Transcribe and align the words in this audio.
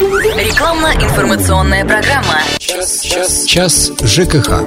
Рекламно-информационная 0.00 1.84
программа. 1.84 2.40
Час, 2.58 3.02
час, 3.02 3.44
час 3.46 3.90
ЖКХ. 4.04 4.62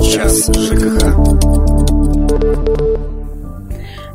Час 0.00 0.48
ЖКХ. 0.54 1.57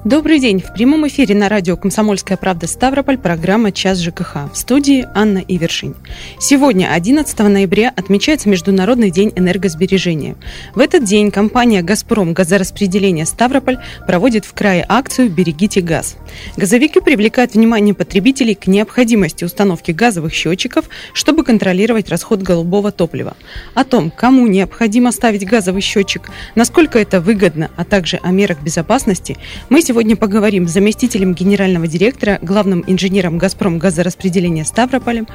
Добрый 0.05 0.39
день. 0.39 0.59
В 0.59 0.73
прямом 0.73 1.07
эфире 1.07 1.33
на 1.33 1.47
радио 1.47 1.77
«Комсомольская 1.77 2.35
правда» 2.35 2.67
Ставрополь 2.67 3.17
программа 3.17 3.71
«Час 3.71 3.99
ЖКХ». 3.99 4.51
В 4.51 4.57
студии 4.57 5.07
Анна 5.15 5.37
Ивершин. 5.37 5.95
Сегодня, 6.39 6.91
11 6.91 7.39
ноября, 7.39 7.93
отмечается 7.95 8.49
Международный 8.49 9.11
день 9.11 9.31
энергосбережения. 9.37 10.35
В 10.75 10.81
этот 10.81 11.05
день 11.05 11.31
компания 11.31 11.81
«Газпром» 11.83 12.33
газораспределение 12.33 13.25
Ставрополь 13.25 13.77
проводит 14.05 14.43
в 14.43 14.51
крае 14.53 14.85
акцию 14.89 15.29
«Берегите 15.29 15.79
газ». 15.79 16.17
Газовики 16.57 16.99
привлекают 16.99 17.53
внимание 17.53 17.95
потребителей 17.95 18.55
к 18.55 18.67
необходимости 18.67 19.45
установки 19.45 19.91
газовых 19.91 20.33
счетчиков, 20.33 20.89
чтобы 21.13 21.45
контролировать 21.45 22.09
расход 22.09 22.41
голубого 22.41 22.91
топлива. 22.91 23.37
О 23.73 23.85
том, 23.85 24.11
кому 24.11 24.47
необходимо 24.47 25.13
ставить 25.13 25.45
газовый 25.45 25.81
счетчик, 25.81 26.29
насколько 26.55 26.99
это 26.99 27.21
выгодно, 27.21 27.71
а 27.77 27.85
также 27.85 28.17
о 28.21 28.31
мерах 28.31 28.61
безопасности, 28.61 29.37
мы 29.69 29.81
сегодня 29.81 29.92
Сегодня 29.93 30.15
поговорим 30.15 30.67
с 30.67 30.71
заместителем 30.71 31.35
генерального 31.35 31.85
директора, 31.85 32.39
главным 32.41 32.83
инженером 32.87 33.37
«Газпром» 33.37 33.77
газораспределения 33.77 34.65
Ставрополем 34.65 35.27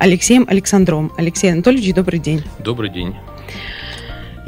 Алексеем 0.00 0.46
Александровым. 0.48 1.12
Алексей 1.16 1.52
Анатольевич, 1.52 1.94
добрый 1.94 2.18
день. 2.18 2.42
Добрый 2.58 2.90
день. 2.90 3.14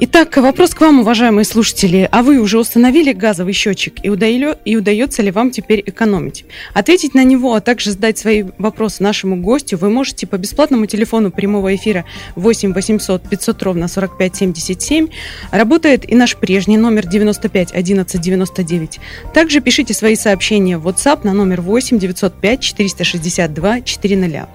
Итак, 0.05 0.37
вопрос 0.37 0.75
к 0.75 0.81
вам, 0.81 0.99
уважаемые 0.99 1.45
слушатели. 1.45 2.09
А 2.11 2.25
вы 2.25 2.41
уже 2.41 2.59
установили 2.59 3.13
газовый 3.13 3.53
счетчик 3.53 4.05
и, 4.05 4.09
удаю, 4.09 4.57
и 4.65 4.75
удается 4.75 5.23
ли 5.23 5.31
вам 5.31 5.53
теперь 5.53 5.81
экономить? 5.87 6.45
Ответить 6.75 7.15
на 7.15 7.23
него, 7.23 7.55
а 7.55 7.61
также 7.61 7.93
задать 7.93 8.19
свои 8.19 8.43
вопросы 8.59 9.01
нашему 9.01 9.37
гостю 9.37 9.79
вы 9.79 9.91
можете 9.91 10.27
по 10.27 10.39
бесплатному 10.39 10.87
телефону 10.87 11.31
прямого 11.31 11.73
эфира 11.77 12.05
8 12.35 12.73
800 12.73 13.29
500 13.29 13.63
ровно 13.63 13.87
45 13.87 14.35
77. 14.35 15.07
Работает 15.53 16.11
и 16.11 16.17
наш 16.17 16.37
прежний 16.37 16.79
номер 16.79 17.07
95 17.07 17.73
11 17.73 18.21
99. 18.21 18.99
Также 19.33 19.61
пишите 19.61 19.95
свои 19.95 20.17
сообщения 20.17 20.79
в 20.79 20.89
WhatsApp 20.89 21.21
на 21.23 21.33
номер 21.33 21.61
8 21.61 22.01
905 22.01 22.61
462 22.61 23.81
400. 23.83 24.49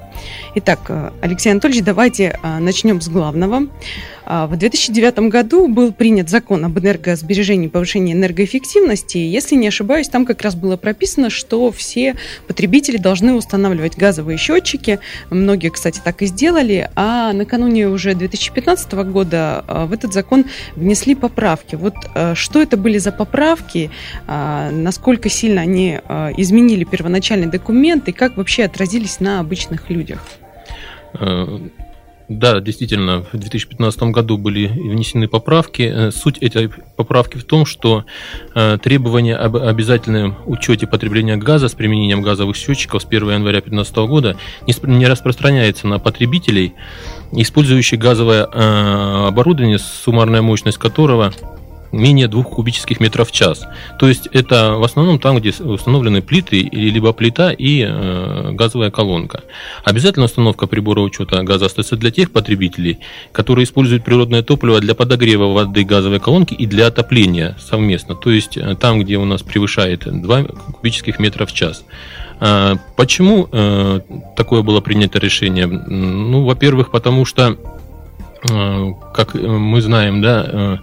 Итак, 0.56 0.80
э, 0.89 1.11
Алексей 1.22 1.52
Анатольевич, 1.52 1.84
давайте 1.84 2.38
э, 2.42 2.59
начнем 2.59 3.00
с 3.02 3.08
главного. 3.08 3.67
А, 4.30 4.45
в 4.45 4.58
2009 4.58 5.20
году 5.30 5.70
был 5.70 5.94
принят 5.94 6.30
закон 6.30 6.66
об 6.66 6.78
энергосбережении 6.78 7.67
и 7.67 7.70
повышении 7.70 8.14
энергоэффективности. 8.14 9.17
Если 9.17 9.56
не 9.56 9.70
ошибаюсь, 9.70 10.09
там 10.09 10.25
как 10.25 10.42
раз 10.42 10.56
было 10.56 10.75
прописано, 10.75 11.30
что 11.30 11.72
все 11.72 12.16
потребители 12.45 12.98
должны 12.98 13.33
устанавливать 13.33 13.98
газовые 13.98 14.38
счетчики. 14.38 15.00
Многие, 15.30 15.70
кстати, 15.70 16.02
так 16.03 16.22
и 16.22 16.25
сделали. 16.25 16.89
А 16.95 17.31
накануне 17.31 17.88
уже 17.88 18.16
2015 18.16 18.92
года 19.09 19.64
а, 19.66 19.86
в 19.86 19.94
этот 19.94 20.11
закон 20.11 20.44
внесли 20.75 21.16
поправки. 21.16 21.75
Вот 21.75 21.95
а, 22.14 22.36
что 22.36 22.61
это 22.61 22.75
были 22.75 22.98
за 22.98 23.14
поправки, 23.14 23.92
насколько 24.28 25.30
сильно 25.30 25.61
они 25.61 26.00
изменили 26.38 26.83
первоначальный 26.83 27.48
документ 27.48 28.09
и 28.09 28.11
как 28.11 28.36
вообще 28.36 28.64
отразились 28.64 29.20
на 29.20 29.39
обычных 29.39 29.89
людях? 29.89 30.20
Да, 32.30 32.59
действительно, 32.59 33.23
в 33.31 33.38
2015 33.38 34.03
году 34.03 34.38
были 34.38 34.67
внесены 34.67 35.30
поправки. 35.30 35.81
Э, 35.83 36.11
суть 36.11 36.38
этой 36.39 36.70
поправки 36.97 37.38
в 37.38 37.45
том, 37.45 37.66
что 37.66 38.03
э, 38.53 38.78
требования 38.83 39.36
об 39.36 39.56
обязательном 39.56 40.36
учете 40.45 40.88
потребления 40.88 41.38
газа 41.38 41.70
с 41.70 41.73
применением 41.73 42.22
газовых 42.22 42.58
счетчиков 42.58 43.02
с 43.02 43.05
1 43.05 43.30
января 43.30 43.61
2015 43.61 43.95
года 44.09 44.38
не 44.83 45.08
распространяется 45.08 45.88
на 45.88 46.00
потребителей, 46.00 46.73
использующих 47.31 47.98
газовое 47.98 48.45
э, 48.45 49.28
оборудование, 49.28 49.80
суммарная 49.80 50.42
мощность 50.42 50.78
которого 50.78 51.33
менее 51.92 52.28
2 52.28 52.44
кубических 52.44 53.00
метров 53.00 53.30
в 53.30 53.32
час. 53.32 53.66
То 54.00 54.08
есть 54.08 54.28
это 54.32 54.73
в 54.73 54.84
основном 54.84 55.20
там, 55.20 55.38
где 55.38 55.52
установлены 55.64 56.22
плиты, 56.22 56.70
либо 56.72 57.14
плита 57.14 57.52
и 57.52 57.86
э, 57.88 58.52
газовая 58.52 58.92
колонка. 58.92 59.44
Обязательно 59.84 60.26
установка 60.26 60.67
прибора 60.67 61.02
учета 61.02 61.44
газа 61.44 61.66
остается 61.66 61.95
для 61.95 62.11
тех 62.11 62.32
потребителей, 62.32 63.00
которые 63.32 63.64
используют 63.66 64.04
природное 64.04 64.44
топливо 64.44 64.80
для 64.80 64.95
подогрева 64.95 65.54
воды 65.54 65.84
газовой 65.84 66.20
колонки 66.20 66.54
и 66.54 66.66
для 66.66 66.88
отопления 66.88 67.56
совместно. 67.60 68.16
То 68.16 68.32
есть 68.32 68.58
э, 68.58 68.76
там, 68.76 69.00
где 69.00 69.17
у 69.17 69.26
нас 69.26 69.42
превышает 69.42 70.04
2 70.06 70.44
кубических 70.44 71.20
метра 71.20 71.45
в 71.45 71.54
час. 71.54 71.84
А 72.40 72.76
почему 72.95 73.48
э, 73.52 74.02
такое 74.36 74.61
было 74.61 74.82
принято 74.82 75.20
решение? 75.20 75.66
Ну, 75.66 76.45
во-первых, 76.45 76.92
потому 76.92 77.26
что, 77.26 77.58
э, 78.50 78.94
как 79.14 79.34
мы 79.34 79.82
знаем, 79.82 80.22
да, 80.22 80.80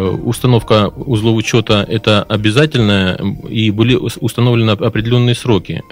установка 0.00 0.88
узлов 0.88 1.36
учета 1.36 1.84
это 1.88 2.22
обязательная, 2.22 3.18
и 3.48 3.70
были 3.70 3.94
установлены 3.96 4.70
определенные 4.70 5.34
сроки 5.34 5.82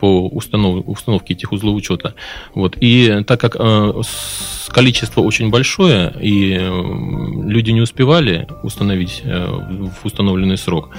по 0.00 0.28
установ, 0.28 0.84
установке 0.86 1.34
этих 1.34 1.52
узлов 1.52 1.76
учета. 1.76 2.14
Вот. 2.54 2.76
И 2.80 3.22
так 3.26 3.40
как 3.40 3.56
э, 3.58 4.02
количество 4.68 5.20
очень 5.20 5.50
большое, 5.50 6.14
и 6.20 6.56
э, 6.58 6.82
люди 7.44 7.70
не 7.70 7.80
успевали 7.80 8.46
установить 8.62 9.22
э, 9.24 9.46
в 9.46 10.06
установленный 10.06 10.56
срок, 10.56 10.90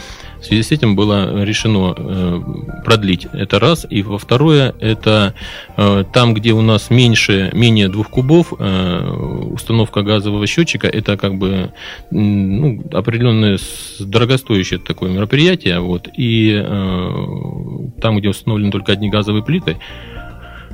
в 0.41 0.45
связи 0.45 0.63
с 0.63 0.71
этим 0.71 0.95
было 0.95 1.43
решено 1.43 1.93
э, 1.97 2.41
продлить 2.85 3.27
это 3.33 3.59
раз. 3.59 3.85
И 3.89 4.03
во 4.03 4.17
второе, 4.17 4.73
это 4.79 5.33
э, 5.75 6.05
там, 6.13 6.33
где 6.33 6.53
у 6.53 6.61
нас 6.61 6.89
меньше, 6.89 7.49
менее 7.53 7.89
двух 7.89 8.09
кубов, 8.09 8.53
э, 8.57 9.09
установка 9.51 10.01
газового 10.01 10.47
счетчика, 10.47 10.87
это 10.87 11.17
как 11.17 11.35
бы 11.35 11.71
ну, 12.11 12.81
определенное 12.93 13.59
дорогостоящее 13.99 14.79
такое 14.79 15.11
мероприятие. 15.11 15.79
Вот, 15.79 16.07
и 16.15 16.49
там, 18.01 18.17
где 18.17 18.29
установлены 18.29 18.71
только 18.71 18.93
одни 18.93 19.09
газовые 19.09 19.43
плиты, 19.43 19.77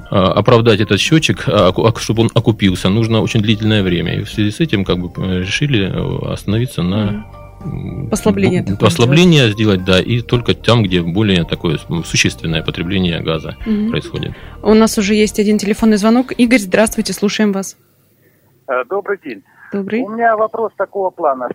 оправдать 0.09 0.79
этот 0.79 0.99
счетчик, 0.99 1.45
а, 1.47 1.73
чтобы 1.97 2.23
он 2.23 2.31
окупился, 2.33 2.89
нужно 2.89 3.21
очень 3.21 3.41
длительное 3.41 3.83
время. 3.83 4.19
И 4.19 4.23
в 4.23 4.29
связи 4.29 4.51
с 4.51 4.59
этим 4.59 4.85
как 4.85 4.99
бы 4.99 5.39
решили 5.39 5.91
остановиться 6.31 6.83
на 6.83 7.25
Послабление. 8.09 8.63
Такое 8.63 8.77
послабление 8.77 9.51
сделать, 9.51 9.83
да, 9.83 9.99
и 9.99 10.21
только 10.21 10.53
там, 10.53 10.83
где 10.83 11.01
более 11.01 11.43
такое 11.43 11.79
существенное 12.03 12.63
потребление 12.63 13.21
газа 13.21 13.57
угу. 13.65 13.89
происходит. 13.89 14.33
У 14.61 14.73
нас 14.73 14.97
уже 14.97 15.15
есть 15.15 15.39
один 15.39 15.57
телефонный 15.57 15.97
звонок. 15.97 16.31
Игорь, 16.37 16.59
здравствуйте, 16.59 17.13
слушаем 17.13 17.51
вас. 17.51 17.77
Э, 18.67 18.83
добрый 18.89 19.19
день. 19.23 19.43
Добрый. 19.73 20.01
У 20.01 20.09
меня 20.09 20.37
вопрос 20.37 20.71
такого 20.77 21.09
плана. 21.09 21.49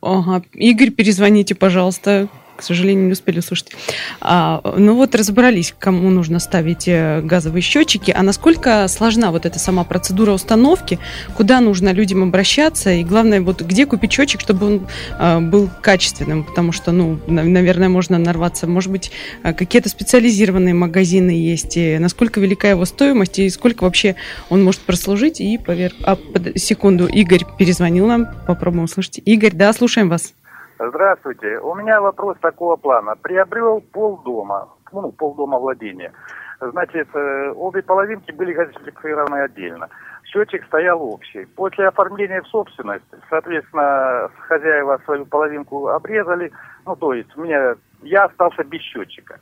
Ага, 0.00 0.42
Игорь, 0.54 0.90
перезвоните, 0.90 1.54
пожалуйста 1.54 2.28
к 2.56 2.62
сожалению, 2.62 3.06
не 3.06 3.12
успели 3.12 3.38
услышать. 3.38 3.72
А, 4.20 4.60
ну 4.76 4.94
вот 4.94 5.14
разобрались, 5.14 5.74
кому 5.78 6.10
нужно 6.10 6.38
ставить 6.38 6.88
э, 6.88 7.20
газовые 7.22 7.62
счетчики, 7.62 8.10
а 8.16 8.22
насколько 8.22 8.86
сложна 8.88 9.30
вот 9.30 9.46
эта 9.46 9.58
сама 9.58 9.84
процедура 9.84 10.32
установки, 10.32 10.98
куда 11.36 11.60
нужно 11.60 11.92
людям 11.92 12.22
обращаться, 12.22 12.92
и 12.92 13.04
главное, 13.04 13.40
вот 13.40 13.62
где 13.62 13.86
купить 13.86 14.12
счетчик, 14.12 14.40
чтобы 14.40 14.66
он 14.66 14.88
а, 15.18 15.40
был 15.40 15.70
качественным, 15.82 16.44
потому 16.44 16.72
что, 16.72 16.92
ну, 16.92 17.18
наверное, 17.26 17.88
можно 17.88 18.18
нарваться, 18.18 18.66
может 18.66 18.90
быть, 18.90 19.10
а, 19.42 19.52
какие-то 19.52 19.88
специализированные 19.88 20.74
магазины 20.74 21.30
есть, 21.30 21.76
и 21.76 21.98
насколько 21.98 22.40
велика 22.40 22.68
его 22.68 22.84
стоимость, 22.84 23.38
и 23.38 23.50
сколько 23.50 23.84
вообще 23.84 24.16
он 24.48 24.64
может 24.64 24.80
прослужить, 24.80 25.40
и 25.40 25.58
поверх... 25.58 25.94
А, 26.02 26.16
под... 26.16 26.58
секунду, 26.58 27.06
Игорь 27.06 27.44
перезвонил 27.58 28.06
нам, 28.06 28.28
попробуем 28.46 28.84
услышать. 28.84 29.20
Игорь, 29.24 29.52
да, 29.54 29.72
слушаем 29.72 30.08
вас. 30.08 30.32
Здравствуйте. 30.78 31.58
У 31.60 31.74
меня 31.74 32.00
вопрос 32.00 32.36
такого 32.40 32.76
плана. 32.76 33.16
Приобрел 33.16 33.80
полдома, 33.80 34.68
ну, 34.92 35.10
полдома 35.10 35.58
владения. 35.58 36.12
Значит, 36.60 37.08
э, 37.14 37.52
обе 37.56 37.82
половинки 37.82 38.30
были 38.32 38.52
газифицированы 38.52 39.42
отдельно. 39.42 39.88
Счетчик 40.24 40.64
стоял 40.66 41.02
общий. 41.02 41.46
После 41.56 41.88
оформления 41.88 42.42
в 42.42 42.48
собственность, 42.48 43.04
соответственно, 43.30 44.30
хозяева 44.48 45.00
свою 45.04 45.24
половинку 45.24 45.88
обрезали. 45.88 46.52
Ну, 46.84 46.94
то 46.96 47.14
есть, 47.14 47.34
мне, 47.36 47.74
я 48.02 48.24
остался 48.24 48.62
без 48.64 48.82
счетчика. 48.82 49.40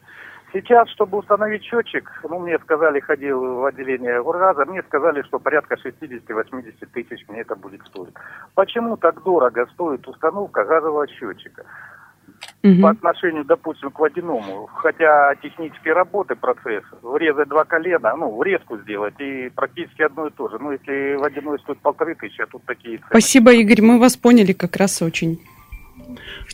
Сейчас, 0.55 0.89
чтобы 0.91 1.19
установить 1.19 1.65
счетчик, 1.65 2.09
ну, 2.23 2.39
мне 2.39 2.57
сказали, 2.61 3.01
ходил 3.01 3.41
в 3.41 3.65
отделение 3.65 4.21
Ургаза, 4.21 4.65
мне 4.65 4.85
сказали, 4.85 5.23
что 5.23 5.41
порядка 5.41 5.75
60-80 5.75 6.87
тысяч 6.93 7.27
мне 7.29 7.41
это 7.41 7.57
будет 7.57 7.85
стоить. 7.89 8.15
Почему 8.55 8.97
так 8.97 9.21
дорого 9.25 9.67
стоит 9.73 10.07
установка 10.07 10.65
газового 10.65 11.09
счетчика? 11.09 11.65
Угу. 12.63 12.83
По 12.83 12.91
отношению, 12.91 13.45
допустим, 13.45 13.91
к 13.91 13.99
водяному. 13.99 14.67
Хотя 14.67 15.35
технические 15.43 15.95
работы, 15.95 16.37
процесс, 16.37 16.85
врезать 17.03 17.49
два 17.49 17.65
колена, 17.65 18.15
ну, 18.17 18.39
врезку 18.39 18.79
сделать, 18.79 19.15
и 19.19 19.51
практически 19.57 20.03
одно 20.03 20.29
и 20.29 20.31
то 20.31 20.49
же. 20.49 20.59
Ну, 20.61 20.71
если 20.71 21.17
водяной 21.17 21.59
стоит 21.59 21.81
полторы 21.81 22.15
тысячи, 22.15 22.41
а 22.41 22.47
тут 22.47 22.63
такие 22.65 22.99
цены. 22.99 23.09
Спасибо, 23.11 23.53
Игорь, 23.53 23.83
мы 23.83 23.99
вас 23.99 24.17
поняли 24.17 24.53
как 24.53 24.77
раз 24.77 25.03
очень. 25.03 25.41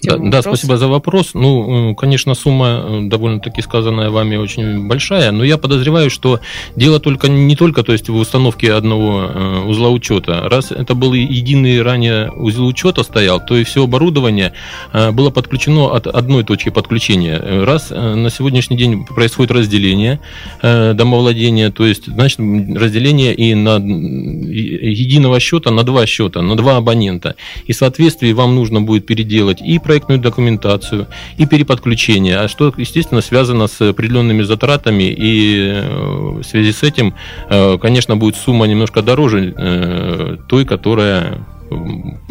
Да, 0.02 0.16
да, 0.16 0.42
спасибо 0.42 0.78
за 0.78 0.88
вопрос. 0.88 1.30
Ну, 1.34 1.94
конечно, 1.94 2.34
сумма 2.34 3.00
довольно-таки 3.02 3.60
сказанная 3.60 4.10
вами 4.10 4.36
очень 4.36 4.88
большая, 4.88 5.30
но 5.30 5.44
я 5.44 5.58
подозреваю, 5.58 6.10
что 6.10 6.40
дело 6.74 7.00
только 7.00 7.28
не 7.28 7.54
только, 7.54 7.82
то 7.82 7.92
есть 7.92 8.08
в 8.08 8.16
установке 8.16 8.72
одного 8.72 9.30
узла 9.66 9.90
учета. 9.90 10.48
Раз 10.48 10.72
это 10.72 10.94
был 10.94 11.12
единый 11.12 11.82
ранее 11.82 12.30
узел 12.32 12.66
учета 12.66 13.02
стоял, 13.02 13.44
то 13.44 13.56
и 13.56 13.64
все 13.64 13.84
оборудование 13.84 14.54
было 14.92 15.30
подключено 15.30 15.94
от 15.94 16.06
одной 16.06 16.44
точки 16.44 16.70
подключения. 16.70 17.64
Раз 17.64 17.90
на 17.90 18.30
сегодняшний 18.30 18.76
день 18.78 19.04
происходит 19.04 19.52
разделение 19.52 20.20
домовладения, 20.62 21.70
то 21.70 21.84
есть, 21.84 22.06
значит, 22.06 22.38
разделение 22.38 23.34
и 23.34 23.54
на 23.54 23.76
единого 23.76 25.40
счета 25.40 25.70
на 25.70 25.82
два 25.82 26.06
счета, 26.06 26.40
на 26.40 26.56
два 26.56 26.78
абонента. 26.78 27.34
И 27.66 27.72
в 27.72 27.76
соответствии 27.76 28.32
вам 28.32 28.54
нужно 28.54 28.80
будет 28.80 29.04
переделать 29.06 29.60
и 29.60 29.78
проектную 29.90 30.20
документацию, 30.20 31.08
и 31.36 31.46
переподключение, 31.46 32.36
а 32.36 32.46
что, 32.46 32.72
естественно, 32.76 33.20
связано 33.22 33.66
с 33.66 33.80
определенными 33.80 34.42
затратами, 34.42 35.02
и 35.02 35.58
э, 35.66 36.40
в 36.40 36.44
связи 36.44 36.70
с 36.70 36.84
этим, 36.84 37.14
э, 37.48 37.76
конечно, 37.78 38.16
будет 38.16 38.36
сумма 38.36 38.66
немножко 38.66 39.02
дороже 39.02 39.52
э, 39.56 40.36
той, 40.48 40.64
которая 40.64 41.44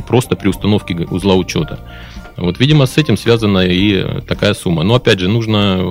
просто 0.07 0.37
при 0.37 0.47
установке 0.47 0.95
узла 1.11 1.35
учета. 1.35 1.79
Вот, 2.37 2.61
видимо, 2.61 2.85
с 2.85 2.97
этим 2.97 3.17
связана 3.17 3.65
и 3.65 4.21
такая 4.21 4.53
сумма. 4.53 4.83
Но 4.83 4.95
опять 4.95 5.19
же, 5.19 5.27
нужно 5.27 5.81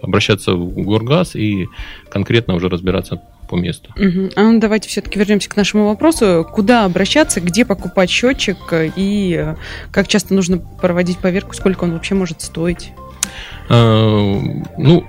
обращаться 0.00 0.54
в 0.54 0.84
Горгаз 0.84 1.36
и 1.36 1.68
конкретно 2.08 2.54
уже 2.54 2.70
разбираться 2.70 3.20
по 3.48 3.56
месту. 3.56 3.90
Угу. 3.96 4.30
А 4.36 4.42
ну, 4.42 4.60
давайте 4.60 4.88
все-таки 4.88 5.18
вернемся 5.18 5.48
к 5.48 5.56
нашему 5.56 5.88
вопросу. 5.88 6.46
Куда 6.52 6.84
обращаться, 6.84 7.40
где 7.40 7.64
покупать 7.64 8.10
счетчик 8.10 8.58
и 8.72 9.54
как 9.90 10.08
часто 10.08 10.34
нужно 10.34 10.58
проводить 10.58 11.18
поверку, 11.18 11.54
сколько 11.54 11.84
он 11.84 11.92
вообще 11.92 12.14
может 12.14 12.42
стоить? 12.42 12.92
А, 13.68 14.40
ну, 14.78 15.06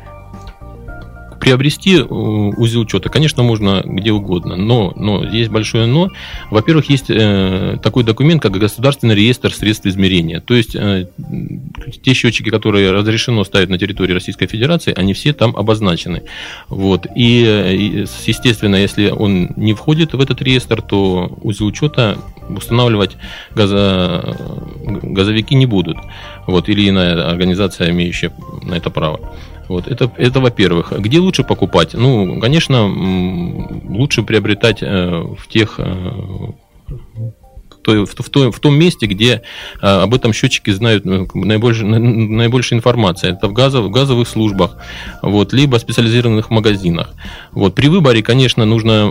Приобрести 1.40 1.98
э, 1.98 2.04
узел 2.04 2.82
учета, 2.82 3.10
конечно, 3.10 3.44
можно 3.44 3.82
где 3.86 4.12
угодно, 4.12 4.56
но, 4.56 4.94
но 4.96 5.24
есть 5.24 5.50
большое 5.50 5.86
но. 5.86 6.10
Во-первых, 6.52 6.90
есть 6.90 7.10
э, 7.10 7.78
такой 7.82 8.04
документ, 8.04 8.42
как 8.42 8.52
государственный 8.52 9.16
реестр 9.16 9.54
средств 9.54 9.86
измерения. 9.86 10.42
То 10.42 10.56
есть 10.56 10.76
э, 10.76 11.08
те 12.04 12.14
счетчики, 12.14 12.50
которые 12.50 12.92
разрешено 12.92 13.44
ставить 13.44 13.70
на 13.70 13.78
территории 13.78 14.14
Российской 14.14 14.48
Федерации, 14.48 14.94
они 14.96 15.14
все 15.14 15.34
там 15.34 15.56
обозначены. 15.56 16.24
Вот. 16.68 17.08
И, 17.16 18.06
естественно, 18.26 18.76
если 18.76 19.10
он 19.10 19.52
не 19.56 19.74
входит 19.74 20.14
в 20.14 20.22
этот 20.22 20.42
реестр, 20.42 20.82
то 20.82 21.38
узел 21.42 21.68
учета 21.68 22.18
устанавливать 22.50 23.18
газо, 23.56 24.36
газовики 25.04 25.56
не 25.56 25.66
будут. 25.66 25.98
Вот, 26.48 26.70
или 26.70 26.90
иная 26.90 27.30
организация, 27.30 27.92
имеющая 27.92 28.32
на 28.64 28.76
это 28.76 28.90
право. 28.90 29.20
Вот, 29.70 29.88
это, 29.88 30.12
это 30.18 30.40
во-первых. 30.40 30.92
Где 31.00 31.20
лучше 31.20 31.44
покупать? 31.44 31.94
Ну, 31.94 32.40
конечно, 32.40 32.88
лучше 33.88 34.24
приобретать 34.24 34.82
э, 34.82 34.86
в 34.88 35.48
тех 35.48 35.76
э, 35.78 36.12
той, 37.90 38.06
в, 38.06 38.30
том, 38.30 38.52
в 38.52 38.60
том 38.60 38.76
месте, 38.76 39.08
где 39.08 39.42
а, 39.82 40.04
об 40.04 40.14
этом 40.14 40.34
счетчики 40.34 40.70
знают 40.70 41.06
ну, 41.06 41.28
наибольше, 41.34 41.86
наибольшая 41.86 42.78
информация. 42.78 43.34
Это 43.34 43.48
в, 43.48 43.54
газов, 43.54 43.86
в 43.86 43.90
газовых 43.90 44.28
службах, 44.28 44.78
вот, 45.22 45.54
либо 45.54 45.78
в 45.78 45.82
специализированных 45.82 46.52
магазинах. 46.52 47.14
Вот, 47.52 47.74
при 47.76 47.88
выборе, 47.88 48.22
конечно, 48.22 48.66
нужно 48.66 49.10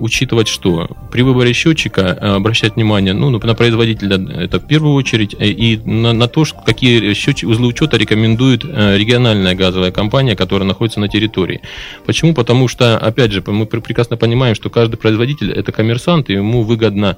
учитывать, 0.00 0.48
что 0.48 0.88
при 1.10 1.22
выборе 1.22 1.52
счетчика 1.52 2.00
uh, 2.00 2.36
обращать 2.36 2.76
внимание 2.76 3.12
ну, 3.12 3.30
на 3.30 3.54
производителя, 3.54 4.16
это 4.38 4.60
в 4.60 4.66
первую 4.66 4.94
очередь, 4.94 5.34
э, 5.38 5.48
и 5.48 5.78
на, 5.78 6.12
на 6.12 6.28
то, 6.28 6.44
какие 6.64 7.14
счетчики, 7.14 7.46
узлы 7.46 7.68
учета 7.68 7.96
рекомендует 7.96 8.64
региональная 8.64 9.54
газовая 9.54 9.90
компания, 9.90 10.36
которая 10.36 10.68
находится 10.68 11.00
на 11.00 11.08
территории. 11.08 11.60
Почему? 12.06 12.34
Потому 12.34 12.68
что, 12.68 12.98
опять 12.98 13.32
же, 13.32 13.42
мы 13.46 13.66
прекрасно 13.66 14.16
понимаем, 14.16 14.54
что 14.54 14.70
каждый 14.70 14.96
производитель 14.96 15.50
это 15.52 15.72
коммерсант, 15.72 16.30
и 16.30 16.34
ему 16.34 16.62
выгодно 16.62 17.16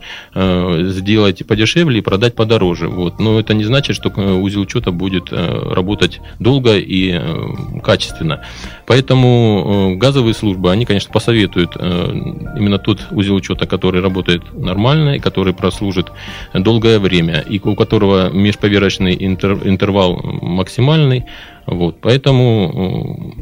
сделать 0.91 1.47
подешевле 1.47 1.99
и 1.99 2.03
продать 2.03 2.35
подороже. 2.35 2.89
Вот. 2.89 3.19
Но 3.19 3.39
это 3.39 3.55
не 3.55 3.65
значит, 3.65 3.97
что 3.97 4.13
э, 4.15 4.33
узел 4.33 4.63
учета 4.63 4.91
будет 4.91 5.33
э, 5.33 5.73
работать 5.75 6.21
долго 6.39 6.77
и 6.77 7.13
э, 7.13 7.81
качественно. 7.83 8.45
Поэтому 8.87 9.97
газовые 9.97 10.35
службы, 10.35 10.71
они, 10.71 10.85
конечно, 10.85 11.13
посоветуют 11.13 11.77
именно 11.77 12.79
тот 12.79 13.07
узел 13.11 13.35
учета, 13.35 13.67
который 13.67 14.01
работает 14.01 14.43
нормально 14.55 15.17
и 15.17 15.19
который 15.19 15.53
прослужит 15.53 16.11
долгое 16.55 16.99
время, 16.99 17.41
и 17.41 17.61
у 17.63 17.75
которого 17.75 18.31
межповерочный 18.31 19.15
интервал 19.15 20.21
максимальный. 20.23 21.25
Вот. 21.67 22.01
Поэтому 22.01 23.35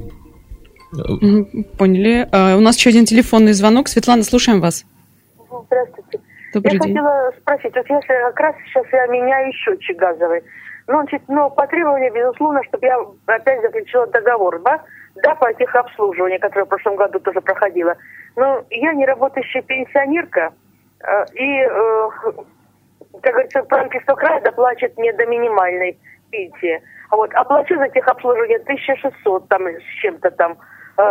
Поняли. 1.79 2.29
А, 2.33 2.57
у 2.57 2.61
нас 2.61 2.77
еще 2.77 2.91
один 2.91 3.05
телефонный 3.05 3.53
звонок. 3.53 3.89
Светлана, 3.89 4.23
слушаем 4.23 4.61
вас. 4.61 4.85
Здравствуйте. 5.67 6.21
Добрый 6.57 6.73
я 6.73 6.79
день. 6.79 6.97
хотела 6.97 7.33
спросить, 7.39 7.77
вот 7.77 7.87
если 7.87 8.09
как 8.09 8.41
раз 8.41 8.57
сейчас 8.65 8.87
я 8.91 9.07
меняю 9.09 9.53
счетчик 9.53 9.99
газовый, 9.99 10.43
ну, 10.87 10.95
значит, 11.01 11.23
ну, 11.29 11.51
по 11.51 11.67
требованию, 11.67 12.13
безусловно, 12.15 12.63
чтобы 12.65 12.87
я 12.87 12.97
опять 13.27 13.61
заключила 13.61 14.07
договор, 14.07 14.59
да, 14.63 14.81
да, 15.17 15.35
по 15.35 15.53
техобслуживанию, 15.53 16.41
которое 16.41 16.65
в 16.65 16.69
прошлом 16.69 16.97
году 16.97 17.21
тоже 17.21 17.43
проходила. 17.43 17.95
Но 18.37 18.65
я 18.71 18.95
не 18.95 19.05
работающая 19.05 19.61
пенсионерка, 19.63 20.55
э, 21.01 21.25
и, 21.35 21.61
э, 21.61 22.09
как 23.21 23.33
говорится, 23.33 23.63
правительство 23.65 24.15
края 24.15 24.41
доплачивает 24.41 24.97
мне 24.97 25.13
до 25.13 25.27
минимальной 25.27 25.99
пенсии. 26.31 26.81
А 27.11 27.17
вот 27.17 27.35
оплачу 27.35 27.77
за 27.77 27.89
техобслуживание 27.91 28.61
1600 28.61 29.49
там 29.49 29.67
с 29.67 30.01
чем-то 30.01 30.31
там, 30.31 30.57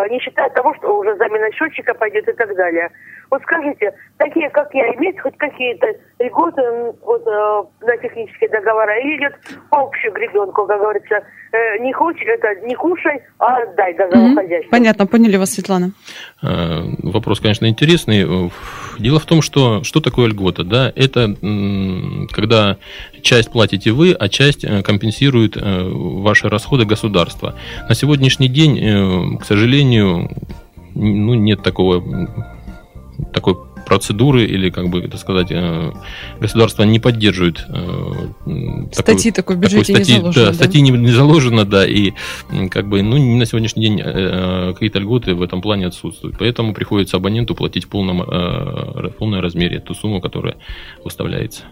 не 0.09 0.19
считая 0.19 0.49
того, 0.49 0.73
что 0.75 0.97
уже 0.97 1.15
замена 1.17 1.51
счетчика 1.51 1.93
пойдет 1.93 2.27
и 2.27 2.33
так 2.33 2.55
далее. 2.55 2.89
Вот 3.31 3.41
скажите, 3.43 3.93
такие, 4.17 4.49
как 4.49 4.73
я, 4.73 4.93
имеют 4.95 5.19
хоть 5.19 5.37
какие-то 5.37 5.87
льготы 6.19 6.61
вот, 7.01 7.25
э, 7.25 7.63
на 7.85 7.97
технические 7.97 8.49
договора 8.49 8.99
или 8.99 9.17
идет 9.17 9.33
общему 9.71 10.13
гребенку, 10.13 10.65
как 10.65 10.79
говорится, 10.79 11.15
э, 11.51 11.79
не 11.79 11.91
хочешь, 11.93 12.27
это 12.27 12.65
не 12.65 12.75
кушай, 12.75 13.21
а 13.39 13.65
дай 13.77 13.93
газовому 13.93 14.39
mm-hmm. 14.39 14.69
Понятно, 14.69 15.07
поняли 15.07 15.37
вас, 15.37 15.53
Светлана. 15.53 15.91
Э, 16.43 16.81
вопрос, 17.03 17.39
конечно, 17.39 17.65
интересный. 17.67 18.51
Дело 18.99 19.19
в 19.19 19.25
том, 19.25 19.41
что 19.41 19.83
что 19.83 20.01
такое 20.01 20.27
льгота? 20.27 20.63
Да? 20.63 20.91
Это 20.95 21.35
когда 22.31 22.77
часть 23.21 23.51
платите 23.51 23.91
вы, 23.91 24.13
а 24.13 24.29
часть 24.29 24.63
э, 24.63 24.81
компенсирует 24.83 25.57
э, 25.57 25.89
ваши 25.89 26.47
расходы 26.49 26.85
государства. 26.85 27.55
На 27.89 27.95
сегодняшний 27.95 28.47
день, 28.47 28.79
э, 28.79 29.37
к 29.37 29.45
сожалению, 29.45 30.29
ну, 30.93 31.33
нет 31.33 31.63
такого 31.63 32.03
такой 33.33 33.55
процедуры 33.85 34.45
или, 34.45 34.69
как 34.69 34.89
бы 34.89 35.01
это 35.01 35.17
сказать, 35.17 35.47
э, 35.51 35.91
государство 36.39 36.83
не 36.83 36.99
поддерживает 36.99 37.65
э, 37.69 38.87
статьи 38.91 39.31
такой, 39.31 39.55
такой 39.55 39.55
в 39.55 39.59
бюджете 39.59 39.93
такой 39.93 40.05
статьи, 40.05 40.19
не 40.19 40.21
заложено. 40.21 40.33
Да, 40.33 40.45
да, 40.45 40.53
статьи 40.53 40.81
не, 40.81 40.91
не 40.91 41.11
заложено, 41.11 41.65
да, 41.65 41.87
и 41.87 42.13
как 42.69 42.87
бы, 42.87 43.01
ну, 43.01 43.17
на 43.37 43.45
сегодняшний 43.45 43.83
день 43.83 44.01
э, 44.03 44.73
какие-то 44.73 44.99
льготы 44.99 45.35
в 45.35 45.41
этом 45.41 45.61
плане 45.61 45.87
отсутствуют. 45.87 46.37
Поэтому 46.37 46.73
приходится 46.73 47.17
абоненту 47.17 47.55
платить 47.55 47.85
в 47.85 47.89
полном, 47.89 48.19
в 48.19 49.13
полном 49.17 49.41
размере 49.41 49.79
ту 49.79 49.93
сумму, 49.93 50.21
которая 50.21 50.57
выставляется. 51.03 51.63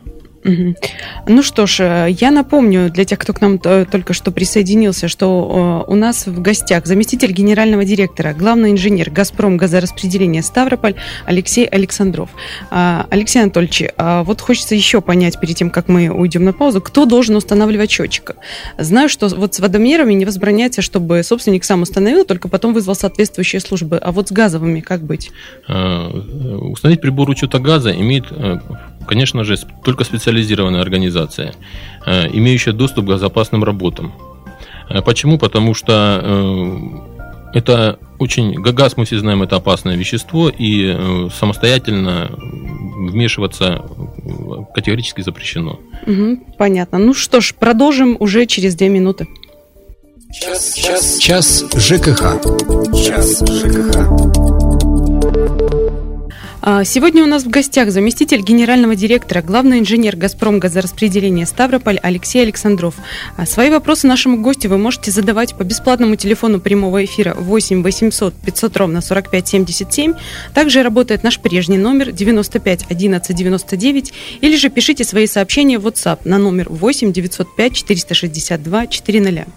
Ну 0.43 1.41
что 1.41 1.65
ж, 1.65 1.79
э, 1.79 2.07
я 2.09 2.31
напомню 2.31 2.89
для 2.89 3.05
тех, 3.05 3.19
кто 3.19 3.33
к 3.33 3.41
нам 3.41 3.59
э, 3.63 3.85
только 3.89 4.13
что 4.13 4.31
присоединился, 4.31 5.07
что 5.07 5.83
э, 5.87 5.91
у 5.91 5.95
нас 5.95 6.27
в 6.27 6.41
гостях 6.41 6.85
заместитель 6.85 7.31
генерального 7.31 7.85
директора, 7.85 8.33
главный 8.33 8.71
инженер 8.71 9.09
«Газпром» 9.09 9.55
газораспределения 9.55 10.41
Ставрополь 10.41 10.95
Алексей 11.25 11.65
Александров. 11.65 12.29
А, 12.71 13.07
Алексей 13.09 13.41
Анатольевич, 13.41 13.83
а 13.97 14.23
вот 14.23 14.41
хочется 14.41 14.75
еще 14.75 15.01
понять 15.01 15.39
перед 15.39 15.55
тем, 15.55 15.69
как 15.69 15.87
мы 15.87 16.09
уйдем 16.09 16.43
на 16.43 16.51
паузу, 16.51 16.81
кто 16.81 17.05
должен 17.05 17.35
устанавливать 17.37 17.91
счетчик? 17.91 18.31
Знаю, 18.77 19.07
что 19.07 19.29
вот 19.29 19.55
с 19.55 19.59
водомерами 19.59 20.13
не 20.13 20.25
возбраняется, 20.25 20.81
чтобы 20.81 21.23
собственник 21.23 21.63
сам 21.63 21.83
установил, 21.83 22.25
только 22.25 22.49
потом 22.49 22.73
вызвал 22.73 22.95
соответствующие 22.95 23.61
службы. 23.61 23.97
А 23.97 24.11
вот 24.11 24.27
с 24.27 24.31
газовыми 24.31 24.81
как 24.81 25.03
быть? 25.03 25.31
А, 25.67 26.09
установить 26.09 27.01
прибор 27.01 27.29
учета 27.29 27.59
газа 27.59 27.93
имеет 27.93 28.25
конечно 29.05 29.43
же, 29.43 29.57
только 29.83 30.03
специализированная 30.33 30.81
организация, 30.81 31.53
э, 32.05 32.27
имеющая 32.33 32.73
доступ 32.73 33.05
к 33.05 33.09
безопасным 33.09 33.63
работам. 33.63 34.13
Э, 34.89 35.01
почему? 35.01 35.37
Потому 35.37 35.73
что 35.75 36.21
э, 36.23 37.57
это 37.57 37.99
очень... 38.19 38.53
Газ, 38.53 38.97
мы 38.97 39.05
все 39.05 39.19
знаем, 39.19 39.43
это 39.43 39.57
опасное 39.57 39.95
вещество, 39.95 40.49
и 40.49 41.29
самостоятельно 41.39 42.31
вмешиваться 43.11 43.83
категорически 44.73 45.21
запрещено. 45.21 45.79
Угу, 46.07 46.55
понятно. 46.57 46.97
Ну 46.97 47.13
что 47.13 47.41
ж, 47.41 47.53
продолжим 47.53 48.17
уже 48.19 48.45
через 48.45 48.75
две 48.75 48.89
минуты. 48.89 49.27
Час, 50.33 50.73
час, 50.73 51.17
час 51.19 51.63
ЖКХ. 51.75 52.41
Час 53.05 53.43
ЖКХ. 53.47 54.42
А, 56.65 56.85
сегодня 56.85 57.21
у 57.23 57.25
нас 57.25 57.43
в 57.43 57.49
гостях 57.49 57.91
заместитель 57.91 58.41
генерального 58.41 58.95
директора, 58.95 59.41
главный 59.41 59.79
инженер 59.79 60.15
«Газпром» 60.15 60.59
газораспределения 60.59 61.45
Ставрополь 61.45 61.99
Алексей 62.01 62.41
Александров. 62.41 62.95
А, 63.35 63.45
свои 63.45 63.69
вопросы 63.69 64.07
нашему 64.07 64.41
гостю 64.41 64.69
вы 64.69 64.77
можете 64.77 65.11
задавать 65.11 65.55
по 65.55 65.63
бесплатному 65.63 66.15
телефону 66.15 66.61
прямого 66.61 67.03
эфира 67.03 67.33
8 67.33 67.83
800 67.83 68.33
500 68.33 68.77
ровно 68.77 69.01
45 69.01 69.45
77. 69.45 70.13
Также 70.53 70.83
работает 70.83 71.21
наш 71.21 71.37
прежний 71.41 71.77
номер 71.77 72.13
95 72.13 72.85
11 72.89 73.35
99 73.35 74.13
или 74.39 74.55
же 74.55 74.69
пишите 74.69 75.03
свои 75.03 75.27
сообщения 75.27 75.79
в 75.79 75.85
WhatsApp 75.85 76.19
на 76.23 76.37
номер 76.37 76.69
8 76.69 77.11
905 77.11 77.73
462 77.73 78.87
400. 78.87 79.47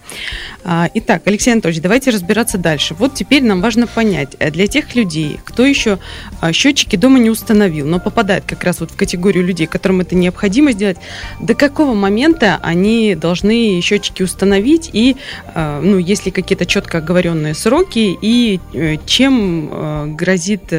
Итак, 0.94 1.22
Алексей 1.24 1.52
Анатольевич, 1.52 1.80
давайте 1.80 2.10
разбираться 2.10 2.58
дальше. 2.58 2.94
Вот 2.98 3.14
теперь 3.14 3.44
нам 3.44 3.60
важно 3.60 3.86
понять, 3.86 4.34
э, 4.40 4.50
для 4.50 4.66
тех 4.66 4.96
людей, 4.96 5.38
кто 5.44 5.64
еще 5.64 6.00
а, 6.40 6.52
счетчики 6.52 6.95
все 6.96 7.00
дома 7.02 7.18
не 7.18 7.28
установил, 7.28 7.86
но 7.86 8.00
попадает 8.00 8.44
как 8.46 8.64
раз 8.64 8.80
вот 8.80 8.90
в 8.90 8.96
категорию 8.96 9.44
людей, 9.44 9.66
которым 9.66 10.00
это 10.00 10.14
необходимо 10.14 10.72
сделать, 10.72 10.96
до 11.40 11.54
какого 11.54 11.92
момента 11.92 12.58
они 12.62 13.14
должны 13.14 13.82
счетчики 13.82 14.22
установить 14.22 14.88
и, 14.94 15.16
э, 15.54 15.80
ну, 15.82 15.98
есть 15.98 16.24
ли 16.24 16.32
какие-то 16.32 16.64
четко 16.64 16.98
оговоренные 16.98 17.52
сроки 17.52 18.16
и 18.22 18.60
э, 18.72 18.96
чем 19.04 19.68
э, 19.70 20.06
грозит 20.06 20.72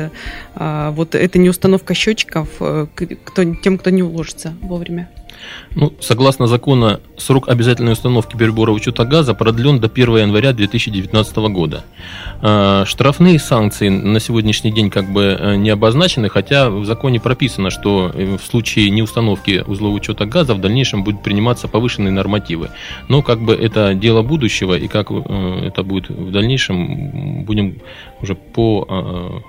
вот 0.55 1.13
эта 1.13 1.38
неустановка 1.38 1.93
счетчиков 1.93 2.50
тем, 3.62 3.77
кто 3.77 3.89
не 3.91 4.01
уложится 4.01 4.55
вовремя? 4.59 5.07
Ну, 5.75 5.94
согласно 6.00 6.48
закону, 6.48 7.00
срок 7.18 7.50
обязательной 7.50 7.94
установки 7.94 8.36
прибора 8.36 8.72
учета 8.72 9.06
газа 9.06 9.34
продлен 9.34 9.80
до 9.80 9.88
1 9.88 10.18
января 10.18 10.54
2019 10.54 11.38
года. 11.38 11.84
А, 12.42 12.86
штрафные 12.86 13.39
санкции 13.39 13.89
на 13.89 14.20
сегодняшний 14.20 14.72
день 14.72 14.89
как 14.89 15.12
бы 15.12 15.38
э, 15.39 15.56
не 15.56 15.70
обозначены, 15.70 16.30
хотя 16.30 16.70
в 16.70 16.86
законе 16.86 17.20
прописано, 17.20 17.70
что 17.70 18.12
э, 18.13 18.38
в 18.38 18.46
случае 18.46 18.89
неустановки 18.89 19.63
узлов 19.66 19.96
учета 19.96 20.25
газа 20.25 20.54
в 20.54 20.62
дальнейшем 20.62 21.04
будут 21.04 21.24
приниматься 21.24 21.68
повышенные 21.68 22.12
нормативы. 22.12 22.70
Но 23.08 23.22
как 23.22 23.42
бы 23.42 23.54
это 23.54 23.94
дело 23.94 24.22
будущего, 24.22 24.77
и 24.77 24.88
как 24.88 25.12
э, 25.12 25.68
это 25.68 25.84
будет 25.84 26.10
в 26.10 26.32
дальнейшем, 26.32 27.44
будем 27.44 27.82
уже 28.22 28.36
по 28.36 29.44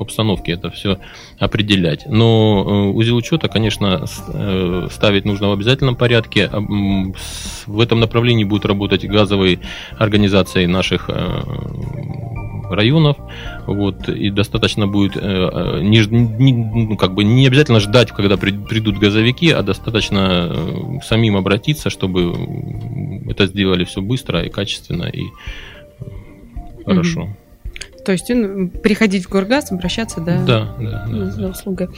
обстановке 0.00 0.52
это 0.52 0.70
все 0.70 0.98
определять. 1.38 2.06
Но 2.06 2.64
э, 2.66 2.96
узел 2.96 3.16
учета, 3.16 3.48
конечно, 3.48 4.04
э, 4.28 4.88
ставить 4.90 5.24
нужно 5.24 5.48
в 5.48 5.52
обязательном 5.52 5.96
порядке. 5.96 6.50
В 7.66 7.80
этом 7.80 8.00
направлении 8.00 8.44
будут 8.44 8.66
работать 8.66 9.06
газовые 9.06 9.60
организации 9.98 10.66
наших 10.66 11.08
э, 11.08 11.42
районов, 12.70 13.16
вот, 13.66 14.08
и 14.08 14.30
достаточно 14.30 14.86
будет 14.86 15.16
не, 15.16 16.06
не, 16.06 16.52
ну, 16.52 16.96
как 16.96 17.14
бы 17.14 17.22
не 17.22 17.46
обязательно 17.46 17.78
ждать, 17.78 18.10
когда 18.10 18.36
придут 18.36 18.98
газовики, 18.98 19.50
а 19.50 19.62
достаточно 19.62 21.00
самим 21.04 21.36
обратиться, 21.36 21.90
чтобы 21.90 22.34
это 23.28 23.46
сделали 23.46 23.84
все 23.84 24.00
быстро 24.00 24.42
и 24.42 24.48
качественно 24.48 25.04
и 25.04 25.24
хорошо. 26.84 27.22
Mm-hmm. 27.22 27.43
То 28.04 28.12
есть 28.12 28.26
приходить 28.82 29.26
в 29.26 29.28
Горгаз, 29.30 29.72
обращаться 29.72 30.20
да, 30.20 30.38
да, 30.38 30.74
да, 30.78 31.06
да, 31.08 31.30
за 31.30 31.48
услугой. 31.48 31.88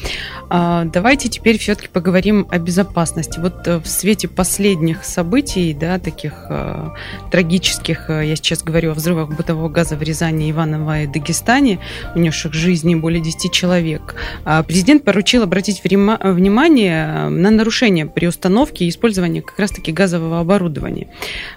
А, 0.49 0.85
давайте 0.85 1.29
теперь 1.29 1.59
все-таки 1.59 1.89
поговорим 1.89 2.47
о 2.51 2.59
безопасности. 2.59 3.41
Вот 3.41 3.67
э, 3.67 3.79
в 3.79 3.89
свете 3.89 4.29
последних 4.29 5.05
событий, 5.05 5.75
да, 5.75 5.99
таких 5.99 6.47
а, 6.49 6.95
трагических, 7.31 8.09
э, 8.09 8.27
я 8.27 8.37
сейчас 8.37 8.63
говорю 8.63 8.93
о 8.93 8.95
взрывах 8.95 9.37
бытового 9.37 9.69
газа 9.69 9.97
в 9.97 10.03
Рязани, 10.03 10.51
Иваново 10.51 11.03
и 11.03 11.07
Дагестане, 11.07 11.81
унесших 12.15 12.53
жизни 12.53 12.95
более 12.95 13.21
10 13.21 13.53
человек, 13.53 14.15
а, 14.45 14.63
президент 14.63 15.03
поручил 15.03 15.43
обратить 15.43 15.83
внимание 15.83 17.29
на 17.29 17.51
нарушения 17.51 18.07
при 18.07 18.27
установке 18.27 18.85
и 18.85 18.89
использовании 18.89 19.41
как 19.41 19.59
раз-таки 19.59 19.93
газового 19.93 20.41
оборудования. 20.41 21.09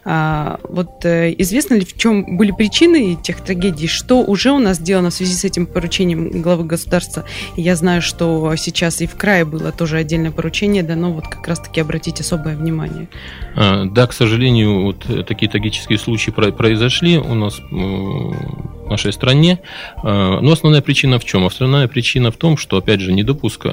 А, 0.06 0.60
вот 0.64 1.06
известно 1.06 1.76
ли, 1.76 1.86
в 1.86 1.96
чем 1.96 2.38
были 2.38 2.52
причины 2.52 3.18
тех 3.22 3.42
трагедий, 3.42 3.88
что 3.88 4.22
уже 4.22 4.39
уже 4.40 4.52
у 4.52 4.60
нас 4.60 4.78
сделано 4.78 5.10
в 5.10 5.14
связи 5.14 5.34
с 5.34 5.44
этим 5.44 5.66
поручением 5.66 6.42
главы 6.42 6.64
государства. 6.64 7.26
я 7.58 7.76
знаю, 7.76 8.02
что 8.02 8.56
сейчас 8.56 9.02
и 9.02 9.06
в 9.06 9.16
крае 9.16 9.44
было 9.44 9.74
тоже 9.74 9.98
отдельное 9.98 10.32
поручение 10.32 10.82
дано 10.82 11.12
вот 11.12 11.28
как 11.28 11.46
раз-таки 11.46 11.82
обратить 11.82 12.22
особое 12.22 12.56
внимание. 12.56 13.10
А, 13.56 13.84
да, 13.84 14.08
к 14.08 14.14
сожалению, 14.14 14.84
вот 14.84 15.06
такие 15.28 15.52
трагические 15.52 16.00
случаи 16.00 16.32
произошли 16.32 17.18
у 17.18 17.34
нас 17.34 17.60
в 17.60 18.90
нашей 18.90 19.12
стране. 19.12 19.60
А, 20.04 20.40
но 20.40 20.54
основная 20.54 20.82
причина 20.82 21.20
в 21.20 21.26
чем? 21.26 21.46
Основная 21.46 21.90
причина 21.90 22.32
в 22.32 22.38
том, 22.38 22.56
что, 22.56 22.78
опять 22.78 23.02
же, 23.02 23.12
недопуск 23.12 23.66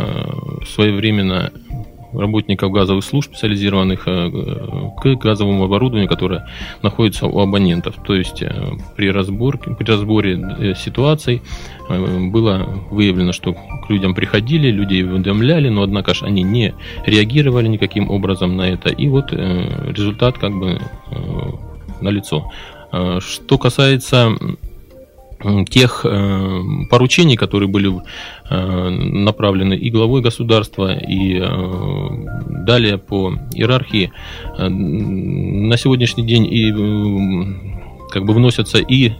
своевременно 0.74 1.52
работников 2.18 2.72
газовых 2.72 3.04
служб 3.04 3.30
специализированных 3.30 4.06
э, 4.06 4.30
к 5.00 5.14
газовому 5.16 5.64
оборудованию, 5.64 6.08
которое 6.08 6.48
находится 6.82 7.26
у 7.26 7.38
абонентов. 7.40 7.96
То 8.04 8.14
есть 8.14 8.42
э, 8.42 8.52
при, 8.96 9.10
разборке, 9.10 9.74
при 9.74 9.84
разборе 9.84 10.38
э, 10.58 10.74
ситуаций 10.74 11.42
было 11.88 12.68
выявлено, 12.90 13.32
что 13.32 13.52
к 13.54 13.90
людям 13.90 14.14
приходили, 14.14 14.70
людей 14.70 15.04
уведомляли, 15.04 15.68
но 15.68 15.82
однако 15.82 16.14
же 16.14 16.24
они 16.24 16.42
не 16.42 16.74
реагировали 17.04 17.68
никаким 17.68 18.10
образом 18.10 18.56
на 18.56 18.70
это. 18.70 18.88
И 18.88 19.06
вот 19.08 19.32
результат 19.32 20.36
как 20.36 20.52
бы 20.52 20.80
налицо. 22.00 22.50
Что 23.20 23.58
касается 23.58 24.36
тех 25.68 26.04
э, 26.04 26.60
поручений, 26.90 27.36
которые 27.36 27.68
были 27.68 27.90
э, 28.50 28.88
направлены 28.88 29.74
и 29.74 29.90
главой 29.90 30.22
государства, 30.22 30.96
и 30.96 31.38
э, 31.40 32.64
далее 32.64 32.98
по 32.98 33.34
иерархии, 33.52 34.12
на 34.58 35.76
сегодняшний 35.76 36.26
день 36.26 36.46
и 36.50 36.72
как 38.10 38.24
бы 38.24 38.32
вносятся 38.32 38.78
и 38.78 39.12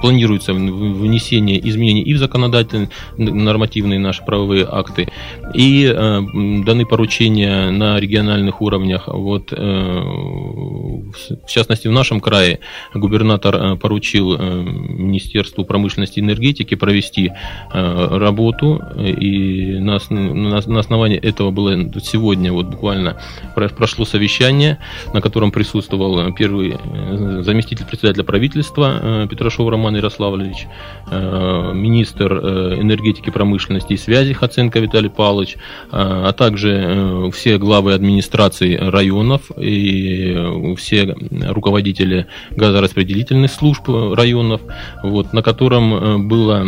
планируется 0.00 0.54
внесение 0.54 1.58
изменений 1.68 2.02
и 2.02 2.14
в 2.14 2.18
законодательные 2.18 2.90
нормативные 3.16 3.98
наши 3.98 4.24
правовые 4.24 4.66
акты, 4.70 5.08
и 5.54 5.84
э, 5.84 6.20
даны 6.64 6.86
поручения 6.86 7.70
на 7.70 7.98
региональных 7.98 8.60
уровнях. 8.60 9.04
Вот, 9.06 9.52
э, 9.52 9.56
в 9.56 11.48
частности, 11.48 11.88
в 11.88 11.92
нашем 11.92 12.20
крае 12.20 12.60
губернатор 12.94 13.54
э, 13.56 13.76
поручил 13.76 14.36
э, 14.38 14.62
Министерству 14.62 15.64
промышленности 15.64 16.18
и 16.18 16.22
энергетики 16.22 16.74
провести 16.74 17.32
э, 17.72 18.18
работу, 18.18 18.80
и 18.98 19.78
на, 19.78 19.98
на, 20.10 20.60
на 20.60 20.80
основании 20.80 21.18
этого 21.18 21.50
было 21.50 21.74
сегодня 22.00 22.52
вот 22.52 22.66
буквально 22.66 23.20
прошло 23.54 24.04
совещание, 24.04 24.78
на 25.12 25.20
котором 25.20 25.50
присутствовал 25.50 26.32
первый 26.32 26.76
э, 26.76 27.42
заместитель 27.42 27.86
председателя 27.86 28.24
правительства 28.24 29.00
э, 29.00 29.26
Петрашов 29.54 29.70
Роман 29.70 29.96
Ярославович, 29.96 30.66
э, 31.10 31.72
министр 31.74 32.32
э, 32.32 32.80
энергетики, 32.80 33.30
промышленности 33.30 33.92
и 33.92 33.96
связи 33.96 34.32
Хаценко 34.32 34.80
Виталий 34.80 35.10
Павлович, 35.10 35.54
э, 35.54 35.58
а 35.92 36.32
также 36.32 37.30
все 37.32 37.58
главы 37.58 37.94
администраций 37.94 38.76
районов 38.76 39.50
и 39.56 40.74
все 40.76 41.14
руководители 41.48 42.26
газораспределительных 42.50 43.52
служб 43.52 43.88
районов, 43.88 44.60
вот, 45.02 45.32
на 45.32 45.42
котором 45.42 46.28
было 46.28 46.64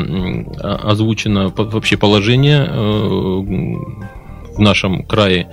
озвучено 0.84 1.52
вообще 1.56 1.96
положение 1.96 2.66
в 4.56 4.60
нашем 4.60 5.04
крае 5.04 5.48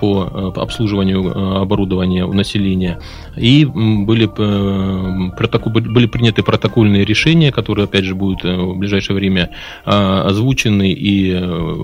по 0.00 0.52
обслуживанию 0.56 1.60
оборудования 1.60 2.24
у 2.24 2.32
населения. 2.32 2.98
И 3.36 3.64
были, 3.64 4.26
э, 4.26 5.90
были 5.92 6.06
приняты 6.06 6.42
протокольные 6.42 7.04
решения, 7.04 7.52
которые, 7.52 7.84
опять 7.84 8.04
же, 8.04 8.14
будут 8.14 8.44
э, 8.44 8.56
в 8.56 8.76
ближайшее 8.76 9.16
время 9.16 9.50
а, 9.84 10.26
озвучены 10.28 10.92
и 10.92 11.32
э, 11.32 11.76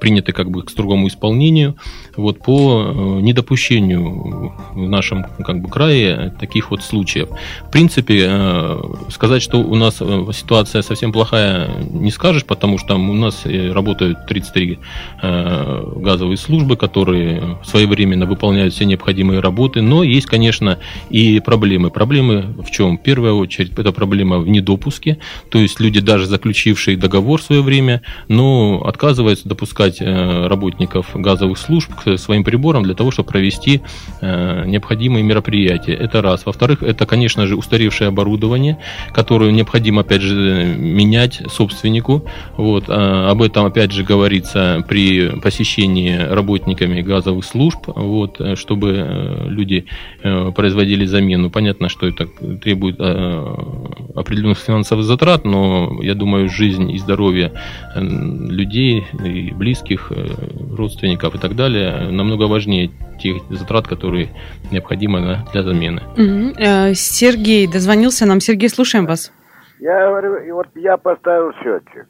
приняты 0.00 0.32
как 0.32 0.50
бы 0.50 0.62
к 0.62 0.70
строгому 0.70 1.08
исполнению 1.08 1.76
вот, 2.16 2.40
по 2.40 3.18
недопущению 3.20 4.54
в 4.72 4.88
нашем 4.88 5.24
как 5.44 5.60
бы, 5.60 5.68
крае 5.68 6.34
таких 6.40 6.70
вот 6.70 6.82
случаев. 6.82 7.28
В 7.66 7.70
принципе, 7.70 8.78
сказать, 9.10 9.42
что 9.42 9.58
у 9.58 9.74
нас 9.74 9.96
ситуация 9.96 10.82
совсем 10.82 11.12
плохая, 11.12 11.70
не 11.92 12.10
скажешь, 12.10 12.44
потому 12.44 12.78
что 12.78 12.96
у 12.96 13.14
нас 13.14 13.44
работают 13.44 14.26
33 14.26 14.78
газовые 15.22 16.36
службы, 16.36 16.76
которые 16.76 17.58
своевременно 17.64 18.26
выполняют 18.26 18.74
все 18.74 18.84
необходимые 18.84 19.40
работы, 19.40 19.82
но 19.82 20.02
есть 20.02 20.26
конечно, 20.26 20.78
и 21.10 21.40
проблемы. 21.40 21.90
Проблемы 21.90 22.54
в 22.58 22.70
чем? 22.70 22.98
В 22.98 23.02
первую 23.02 23.36
очередь, 23.36 23.72
это 23.76 23.92
проблема 23.92 24.38
в 24.38 24.48
недопуске, 24.48 25.18
то 25.50 25.58
есть 25.58 25.80
люди, 25.80 26.00
даже 26.00 26.26
заключившие 26.26 26.96
договор 26.96 27.40
в 27.40 27.44
свое 27.44 27.62
время, 27.62 28.02
но 28.28 28.82
отказываются 28.84 29.48
допускать 29.48 29.67
допускать 29.68 30.00
работников 30.00 31.10
газовых 31.14 31.58
служб 31.58 31.94
к 31.94 32.16
своим 32.16 32.44
приборам 32.44 32.82
для 32.82 32.94
того, 32.94 33.10
чтобы 33.10 33.28
провести 33.28 33.82
необходимые 34.22 35.22
мероприятия. 35.22 35.92
Это 35.92 36.22
раз. 36.22 36.46
Во-вторых, 36.46 36.82
это, 36.82 37.06
конечно 37.06 37.46
же, 37.46 37.56
устаревшее 37.56 38.08
оборудование, 38.08 38.78
которое 39.12 39.52
необходимо, 39.52 40.00
опять 40.00 40.22
же, 40.22 40.74
менять 40.78 41.42
собственнику. 41.50 42.24
Вот. 42.56 42.84
А 42.88 43.30
об 43.30 43.42
этом, 43.42 43.66
опять 43.66 43.92
же, 43.92 44.04
говорится 44.04 44.84
при 44.88 45.28
посещении 45.40 46.16
работниками 46.16 47.02
газовых 47.02 47.44
служб, 47.44 47.80
вот, 47.86 48.40
чтобы 48.54 49.44
люди 49.48 49.84
производили 50.22 51.04
замену. 51.04 51.50
Понятно, 51.50 51.88
что 51.88 52.06
это 52.06 52.26
требует 52.62 52.98
определенных 52.98 54.58
финансовых 54.58 55.04
затрат, 55.04 55.44
но 55.44 55.98
я 56.02 56.14
думаю, 56.14 56.48
жизнь 56.48 56.90
и 56.90 56.98
здоровье 56.98 57.52
э, 57.94 58.00
людей 58.00 59.04
и 59.24 59.50
близких, 59.58 60.12
э, 60.12 60.76
родственников 60.76 61.34
и 61.34 61.38
так 61.38 61.54
далее 61.56 62.10
намного 62.10 62.44
важнее 62.44 62.90
тех 63.20 63.42
затрат, 63.50 63.88
которые 63.88 64.28
необходимы 64.70 65.38
для 65.52 65.62
замены. 65.62 66.02
Угу. 66.16 66.94
Сергей 66.94 67.66
дозвонился 67.66 68.26
нам. 68.26 68.40
Сергей, 68.40 68.68
слушаем 68.68 69.06
вас. 69.06 69.32
Я 69.80 70.08
говорю, 70.08 70.54
вот 70.54 70.68
я 70.74 70.96
поставил 70.96 71.52
счетчик. 71.62 72.06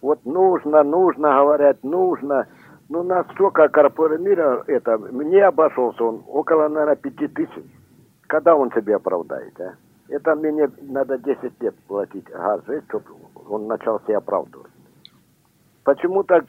Вот 0.00 0.24
нужно, 0.24 0.82
нужно, 0.82 1.28
говорят, 1.34 1.82
нужно. 1.84 2.46
Ну, 2.88 3.02
насколько 3.04 3.68
корпоративно 3.68 4.64
это, 4.66 4.98
мне 4.98 5.44
обошелся 5.44 6.02
он 6.02 6.22
около, 6.26 6.68
наверное, 6.68 6.96
пяти 6.96 7.28
тысяч. 7.28 7.64
Когда 8.26 8.54
он 8.54 8.70
себе 8.72 8.96
оправдает, 8.96 9.58
а? 9.60 9.74
Это 10.08 10.34
мне 10.34 10.68
надо 10.82 11.16
10 11.16 11.62
лет 11.62 11.74
платить 11.86 12.28
газ, 12.28 12.60
чтобы 12.88 13.04
он 13.48 13.66
начал 13.66 13.98
себя 14.00 14.18
оправдывать. 14.18 14.70
Почему 15.84 16.22
так, 16.22 16.44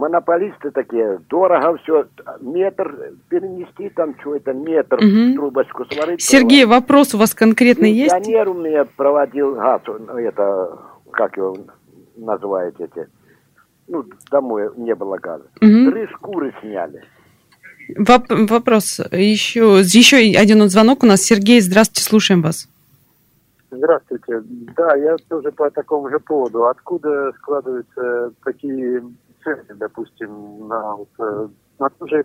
монополисты 0.00 0.70
такие, 0.70 1.20
дорого 1.28 1.78
все, 1.82 2.06
метр 2.40 3.12
перенести 3.28 3.90
там 3.90 4.18
что 4.20 4.34
это, 4.34 4.52
метр 4.54 4.96
угу. 4.96 5.34
трубочку 5.34 5.84
сварить. 5.84 6.22
Сергей, 6.22 6.64
вот. 6.64 6.74
вопрос 6.74 7.14
у 7.14 7.18
вас 7.18 7.34
конкретно 7.34 7.84
есть? 7.84 8.10
Пионер 8.10 8.48
у 8.48 8.54
меня 8.54 8.86
проводил 8.96 9.54
газ, 9.54 9.82
ну, 9.86 10.18
это, 10.18 10.78
как 11.10 11.36
его 11.36 11.54
называете 12.16 12.84
эти, 12.84 13.08
ну, 13.88 14.04
домой 14.30 14.70
не 14.76 14.94
было 14.94 15.18
газа. 15.18 15.44
Угу. 15.60 15.90
Три 15.90 16.06
шкуры 16.14 16.54
сняли. 16.62 17.04
Воп- 17.98 18.46
вопрос. 18.48 19.00
Еще, 19.12 19.80
еще 19.80 20.16
один 20.38 20.66
звонок 20.68 21.02
у 21.02 21.06
нас. 21.06 21.20
Сергей, 21.22 21.60
здравствуйте, 21.60 22.08
слушаем 22.08 22.40
вас. 22.40 22.68
Здравствуйте. 23.70 24.42
Да, 24.76 24.96
я 24.96 25.16
тоже 25.28 25.52
по 25.52 25.70
такому 25.70 26.08
же 26.08 26.18
поводу. 26.20 26.66
Откуда 26.66 27.32
складываются 27.38 28.32
такие 28.44 29.02
цены, 29.42 29.64
допустим, 29.76 30.68
на, 30.68 30.96
вот, 30.96 31.08
э, 31.18 31.48
на 31.78 31.88
ту 31.90 32.08
же 32.08 32.24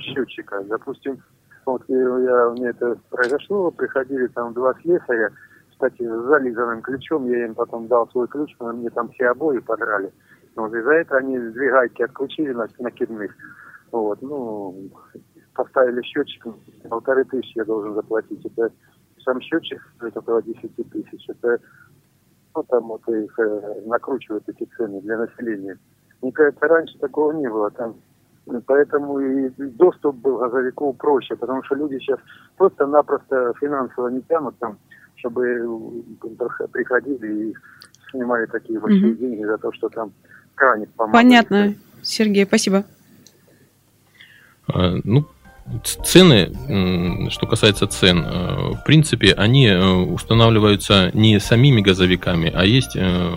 счетчика? 0.00 0.62
Допустим, 0.64 1.22
вот 1.64 1.82
я, 1.88 2.48
у 2.48 2.54
меня 2.54 2.70
это 2.70 2.98
произошло, 3.10 3.70
приходили 3.70 4.26
там 4.28 4.52
два 4.54 4.74
слесаря, 4.80 5.32
кстати, 5.70 6.02
с 6.02 6.26
зализанным 6.26 6.80
ключом, 6.80 7.26
я 7.26 7.44
им 7.44 7.54
потом 7.54 7.86
дал 7.86 8.08
свой 8.08 8.28
ключ, 8.28 8.54
но 8.60 8.72
мне 8.72 8.88
там 8.90 9.10
все 9.10 9.28
обои 9.28 9.58
подрали. 9.58 10.12
Вот 10.54 10.72
из-за 10.72 10.92
этого 10.92 11.20
они 11.20 11.38
две 11.38 11.70
гайки 11.70 12.02
отключили 12.02 12.52
на 12.52 12.66
накидных. 12.78 13.30
Вот, 13.92 14.22
ну, 14.22 14.90
поставили 15.54 16.00
счетчик, 16.02 16.46
полторы 16.88 17.24
тысячи 17.24 17.58
я 17.58 17.64
должен 17.64 17.94
заплатить. 17.94 18.44
Это 18.46 18.72
сам 19.26 19.40
счетчик 19.40 19.82
стоит 19.96 20.16
около 20.16 20.42
10 20.42 20.74
тысяч. 20.90 21.28
Это, 21.28 21.58
ну, 22.54 22.62
там 22.62 22.84
вот 22.84 23.06
их 23.08 23.38
э, 23.38 23.82
накручивают 23.86 24.48
эти 24.48 24.64
цены 24.76 25.00
для 25.02 25.18
населения. 25.18 25.78
Мне 26.22 26.32
кажется, 26.32 26.66
раньше 26.66 26.98
такого 26.98 27.32
не 27.32 27.48
было. 27.48 27.70
Там 27.70 27.94
Поэтому 28.66 29.18
и 29.18 29.50
доступ 29.58 30.16
был 30.16 30.38
газовиков 30.38 30.96
проще, 30.96 31.34
потому 31.34 31.64
что 31.64 31.74
люди 31.74 31.98
сейчас 31.98 32.20
просто-напросто 32.56 33.52
финансово 33.60 34.08
не 34.08 34.22
тянут 34.22 34.56
там, 34.58 34.78
чтобы 35.16 36.04
приходили 36.72 37.48
и 37.48 37.54
снимали 38.10 38.46
такие 38.46 38.78
большие 38.78 39.12
mm-hmm. 39.12 39.16
деньги 39.16 39.44
за 39.44 39.58
то, 39.58 39.72
что 39.72 39.88
там 39.88 40.12
краник 40.54 40.88
помогает. 40.90 41.48
Понятно. 41.48 41.74
Сергей, 42.02 42.46
спасибо. 42.46 42.84
А, 44.68 44.94
ну, 45.02 45.26
цены, 46.04 47.30
что 47.30 47.46
касается 47.46 47.86
цен, 47.86 48.24
э, 48.24 48.72
в 48.74 48.84
принципе, 48.84 49.32
они 49.32 49.66
э, 49.66 49.84
устанавливаются 49.84 51.10
не 51.12 51.40
самими 51.40 51.80
газовиками, 51.80 52.52
а 52.54 52.64
есть 52.64 52.92
э, 52.94 53.30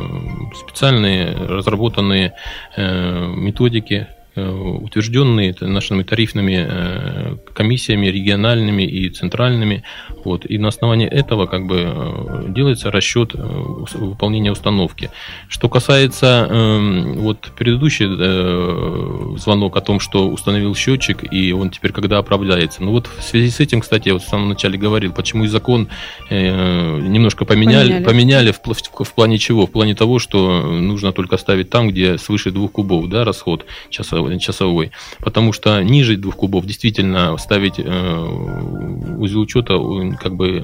специальные 0.55 1.33
разработанные 1.35 2.33
методики 2.77 4.07
утвержденные 4.35 5.55
нашими 5.61 6.03
тарифными 6.03 6.65
э, 6.67 7.35
комиссиями 7.53 8.07
региональными 8.07 8.83
и 8.83 9.09
центральными. 9.09 9.83
Вот. 10.23 10.45
И 10.45 10.57
на 10.57 10.69
основании 10.69 11.07
этого 11.07 11.45
как 11.45 11.65
бы 11.65 11.83
э, 11.85 12.45
делается 12.49 12.91
расчет 12.91 13.33
выполнения 13.33 14.51
установки. 14.51 15.09
Что 15.47 15.69
касается 15.69 16.47
эм, 16.49 17.13
вот 17.19 17.51
предыдущий 17.57 18.07
звонок 19.37 19.77
о 19.77 19.81
том, 19.81 19.99
что 19.99 20.29
установил 20.29 20.75
счетчик 20.75 21.31
и 21.31 21.51
он 21.51 21.69
теперь 21.69 21.91
когда 21.91 22.17
оправдается. 22.17 22.83
Ну 22.83 22.91
вот 22.91 23.07
в 23.07 23.21
связи 23.23 23.49
с 23.49 23.59
этим, 23.59 23.81
кстати, 23.81 24.09
я 24.09 24.13
вот 24.13 24.23
в 24.23 24.27
самом 24.27 24.49
начале 24.49 24.77
говорил, 24.77 25.11
почему 25.13 25.45
и 25.45 25.47
закон 25.47 25.89
немножко 26.29 27.45
поменяли, 27.45 28.03
поменяли, 28.03 28.03
поменяли 28.03 28.51
в, 28.51 29.03
в, 29.03 29.13
плане 29.13 29.37
чего? 29.37 29.65
В 29.65 29.71
плане 29.71 29.95
того, 29.95 30.19
что 30.19 30.63
нужно 30.63 31.11
только 31.11 31.37
ставить 31.37 31.69
там, 31.69 31.89
где 31.89 32.17
свыше 32.17 32.51
двух 32.51 32.73
кубов, 32.73 33.09
да, 33.09 33.23
расход 33.23 33.65
часовой 33.89 34.18
часовой, 34.39 34.91
потому 35.19 35.53
что 35.53 35.81
ниже 35.83 36.15
двух 36.17 36.35
кубов 36.35 36.65
действительно 36.65 37.37
ставить 37.37 37.75
э, 37.77 39.15
узел 39.17 39.41
учета 39.41 39.79
как 40.19 40.35
бы 40.35 40.63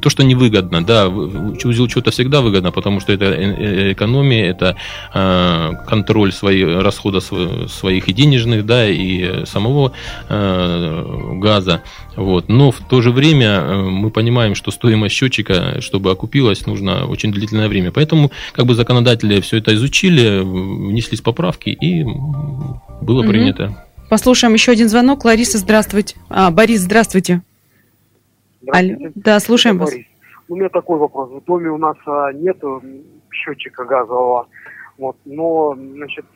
то, 0.00 0.10
что 0.10 0.22
невыгодно, 0.22 0.84
да, 0.84 1.08
узел 1.08 1.84
учета 1.84 2.10
всегда 2.10 2.40
выгодно, 2.40 2.70
потому 2.72 3.00
что 3.00 3.12
это 3.12 3.26
э, 3.26 3.92
экономия, 3.92 4.50
это 4.50 4.76
э, 5.14 5.72
контроль 5.88 6.32
своих 6.32 6.82
расходов 6.82 7.32
своих 7.68 8.08
и 8.08 8.12
денежных, 8.12 8.66
да, 8.66 8.88
и 8.88 9.44
самого 9.46 9.92
газа, 10.28 11.82
вот. 12.20 12.50
Но 12.50 12.70
в 12.70 12.80
то 12.80 13.00
же 13.00 13.12
время 13.12 13.62
мы 13.62 14.10
понимаем, 14.10 14.54
что 14.54 14.70
стоимость 14.70 15.14
счетчика, 15.14 15.80
чтобы 15.80 16.10
окупилась, 16.10 16.66
нужно 16.66 17.06
очень 17.06 17.32
длительное 17.32 17.66
время. 17.66 17.92
Поэтому 17.92 18.30
как 18.52 18.66
бы 18.66 18.74
законодатели 18.74 19.40
все 19.40 19.56
это 19.56 19.74
изучили, 19.74 20.40
внеслись 20.40 21.22
поправки 21.22 21.70
и 21.70 22.04
было 22.04 23.20
угу. 23.20 23.28
принято. 23.30 23.86
Послушаем 24.10 24.52
еще 24.52 24.72
один 24.72 24.90
звонок. 24.90 25.24
Лариса, 25.24 25.56
здравствуйте. 25.56 26.16
А, 26.28 26.50
Борис, 26.50 26.80
здравствуйте. 26.80 27.40
здравствуйте. 28.60 28.96
Алло. 29.04 29.12
Да, 29.14 29.40
слушаем 29.40 29.78
вас. 29.78 29.90
Борис. 29.90 30.06
У 30.48 30.56
меня 30.56 30.68
такой 30.68 30.98
вопрос. 30.98 31.30
В 31.30 31.42
доме 31.46 31.70
у 31.70 31.78
нас 31.78 31.96
а, 32.04 32.32
нет 32.34 32.58
счетчика 33.32 33.84
газового, 33.86 34.46
вот, 34.98 35.16
но, 35.24 35.74
значит, 35.74 36.26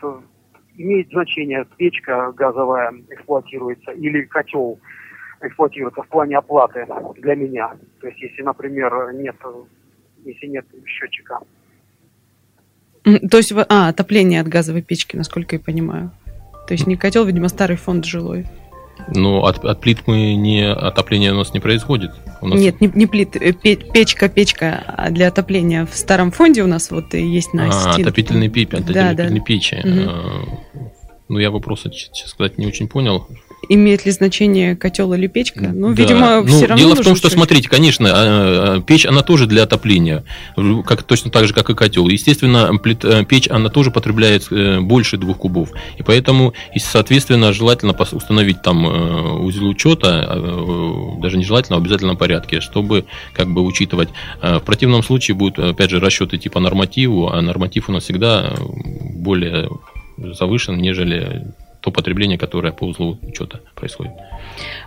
имеет 0.79 1.11
значение, 1.11 1.67
печка 1.77 2.33
газовая 2.33 2.95
эксплуатируется 3.11 3.91
или 3.91 4.23
котел 4.23 4.79
эксплуатируется 5.45 6.03
в 6.03 6.09
плане 6.09 6.39
оплаты 6.39 6.87
для 7.17 7.35
меня. 7.35 7.75
То 8.01 8.09
есть, 8.09 8.21
если, 8.21 8.43
например, 8.43 9.13
нет, 9.15 9.37
если 10.25 10.47
нет 10.47 10.67
счетчика. 10.87 11.41
То 13.05 13.37
есть, 13.37 13.53
а, 13.53 13.89
отопление 13.89 14.41
от 14.41 14.49
газовой 14.49 14.83
печки, 14.83 15.17
насколько 15.17 15.57
я 15.57 15.61
понимаю. 15.61 16.11
То 16.67 16.73
есть 16.73 16.87
не 16.87 16.97
котел, 16.97 17.25
видимо, 17.25 17.49
старый 17.49 17.77
фонд 17.77 18.07
жилой. 18.07 18.47
Но 19.09 19.45
от, 19.45 19.65
от 19.65 19.81
плит 19.81 20.07
мы 20.07 20.35
не 20.35 20.63
отопление 20.67 21.33
у 21.33 21.37
нас 21.37 21.53
не 21.53 21.61
происходит. 21.61 22.13
У 22.41 22.49
нас... 22.49 22.59
Нет, 22.59 22.81
не, 22.81 22.91
не 22.95 23.07
плит, 23.07 23.37
э, 23.37 23.53
печка, 23.53 24.29
печка 24.29 24.83
а 24.87 25.11
для 25.11 25.29
отопления 25.29 25.85
в 25.85 25.95
старом 25.95 26.31
фонде 26.31 26.63
у 26.63 26.67
нас 26.67 26.91
вот 26.91 27.13
есть 27.13 27.53
на 27.53 27.69
а, 27.69 27.73
стенке. 27.73 28.03
Отопительные, 28.03 28.49
печи, 28.49 28.69
отопительные 28.77 29.15
да, 29.15 29.29
да. 29.29 29.41
печи. 29.41 29.77
Угу. 29.77 30.91
Ну, 31.29 31.39
я 31.39 31.51
вопроса, 31.51 31.91
честно 31.91 32.29
сказать, 32.29 32.59
не 32.59 32.67
очень 32.67 32.89
понял 32.89 33.27
имеет 33.69 34.05
ли 34.05 34.11
значение 34.13 34.77
котел 34.77 35.13
или 35.15 35.27
печка. 35.27 35.71
Ну, 35.73 35.95
да. 35.95 36.03
видимо, 36.03 36.41
ну, 36.43 36.47
все 36.47 36.67
равно. 36.67 36.85
Дело 36.85 36.97
в 36.97 37.05
том, 37.05 37.17
что, 37.17 37.29
смотрите, 37.31 37.69
конечно, 37.69 38.11
а, 38.11 38.77
а, 38.77 38.81
печь, 38.81 39.07
она 39.07 39.23
тоже 39.23 39.47
для 39.47 39.65
отопления, 39.65 40.25
как, 40.87 41.03
точно 41.03 41.31
так 41.31 41.47
же, 41.47 41.55
как 41.55 41.71
и 41.71 41.75
котел. 41.75 42.09
Естественно, 42.09 42.71
э, 42.85 43.25
печь, 43.25 43.49
она 43.49 43.69
тоже 43.69 43.91
потребляет 43.91 44.47
э, 44.51 44.81
больше 44.81 45.17
двух 45.17 45.39
кубов. 45.39 45.71
И 45.99 46.03
поэтому, 46.03 46.55
и, 46.75 46.79
соответственно, 46.79 47.53
желательно 47.53 47.95
установить 48.13 48.63
там 48.63 48.87
э, 48.87 49.39
узел 49.41 49.69
учета, 49.69 51.17
даже 51.21 51.37
не 51.37 51.45
желательно, 51.45 51.77
а 51.77 51.81
в 51.81 51.83
обязательном 51.83 52.17
порядке, 52.17 52.61
чтобы 52.61 53.05
как 53.33 53.53
бы 53.53 53.63
учитывать. 53.63 54.09
В 54.43 54.61
противном 54.61 55.03
случае 55.03 55.37
будут, 55.37 55.59
опять 55.59 55.91
же, 55.91 56.01
расчеты 56.01 56.39
типа 56.39 56.61
нормативу, 56.61 57.29
а 57.29 57.41
норматив 57.41 57.89
у 57.89 57.93
нас 57.93 58.05
всегда 58.05 58.55
более 59.15 59.69
завышен, 60.17 60.79
нежели 60.79 61.47
то 61.85 61.91
потребление, 61.91 62.39
которое 62.39 62.73
по 62.73 62.85
узлу 62.85 63.19
учета 63.21 63.61
происходит. 63.85 64.13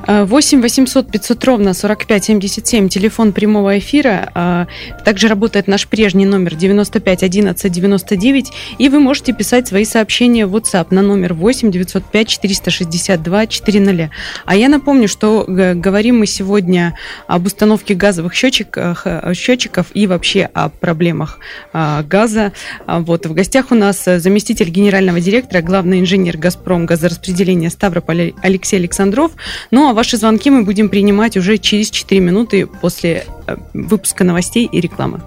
8 0.08 0.62
800 0.62 1.12
500 1.12 1.44
ровно 1.46 1.74
45 1.74 2.24
77, 2.26 2.90
телефон 2.90 3.32
прямого 3.32 3.78
эфира. 3.78 4.32
А, 4.34 4.68
также 5.06 5.28
работает 5.28 5.68
наш 5.68 5.88
прежний 5.88 6.26
номер 6.26 6.56
95 6.56 7.24
11 7.24 7.72
99. 7.72 8.52
И 8.78 8.90
вы 8.90 9.00
можете 9.00 9.34
писать 9.34 9.68
свои 9.68 9.86
сообщения 9.86 10.46
в 10.46 10.56
WhatsApp 10.56 10.88
на 10.92 11.02
номер 11.02 11.34
8 11.34 11.72
905 11.72 12.28
462 12.28 13.48
400. 13.48 14.10
А 14.46 14.56
я 14.56 14.70
напомню, 14.70 15.08
что 15.08 15.46
говорим 15.48 16.20
мы 16.20 16.26
сегодня 16.26 16.96
об 17.28 17.46
установке 17.46 17.94
газовых 17.94 18.34
счетчиков, 18.34 19.02
э, 19.06 19.34
счетчиков 19.34 19.88
и 19.94 20.08
вообще 20.08 20.50
о 20.54 20.70
проблемах 20.70 21.40
газа. 21.74 22.54
А, 22.86 23.00
вот 23.00 23.26
в 23.26 23.34
гостях 23.34 23.72
у 23.72 23.76
нас 23.76 24.06
заместитель 24.06 24.70
генерального 24.70 25.20
директора, 25.20 25.62
главный 25.62 26.00
инженер 26.00 26.38
«Газпром» 26.38 26.86
газораспределения 26.86 27.70
Ставрополь 27.70 28.34
Алексей 28.42 28.80
Александров. 28.88 29.32
Ну 29.70 29.90
а 29.90 29.94
ваши 29.94 30.18
звонки 30.18 30.50
мы 30.50 30.64
будем 30.64 30.90
принимать 30.90 31.38
уже 31.38 31.58
через 31.58 31.92
4 31.92 32.22
минуты 32.22 32.66
после 32.66 33.26
э, 33.48 33.58
выпуска 33.74 34.24
новостей 34.24 34.68
и 34.72 34.80
рекламы. 34.80 35.22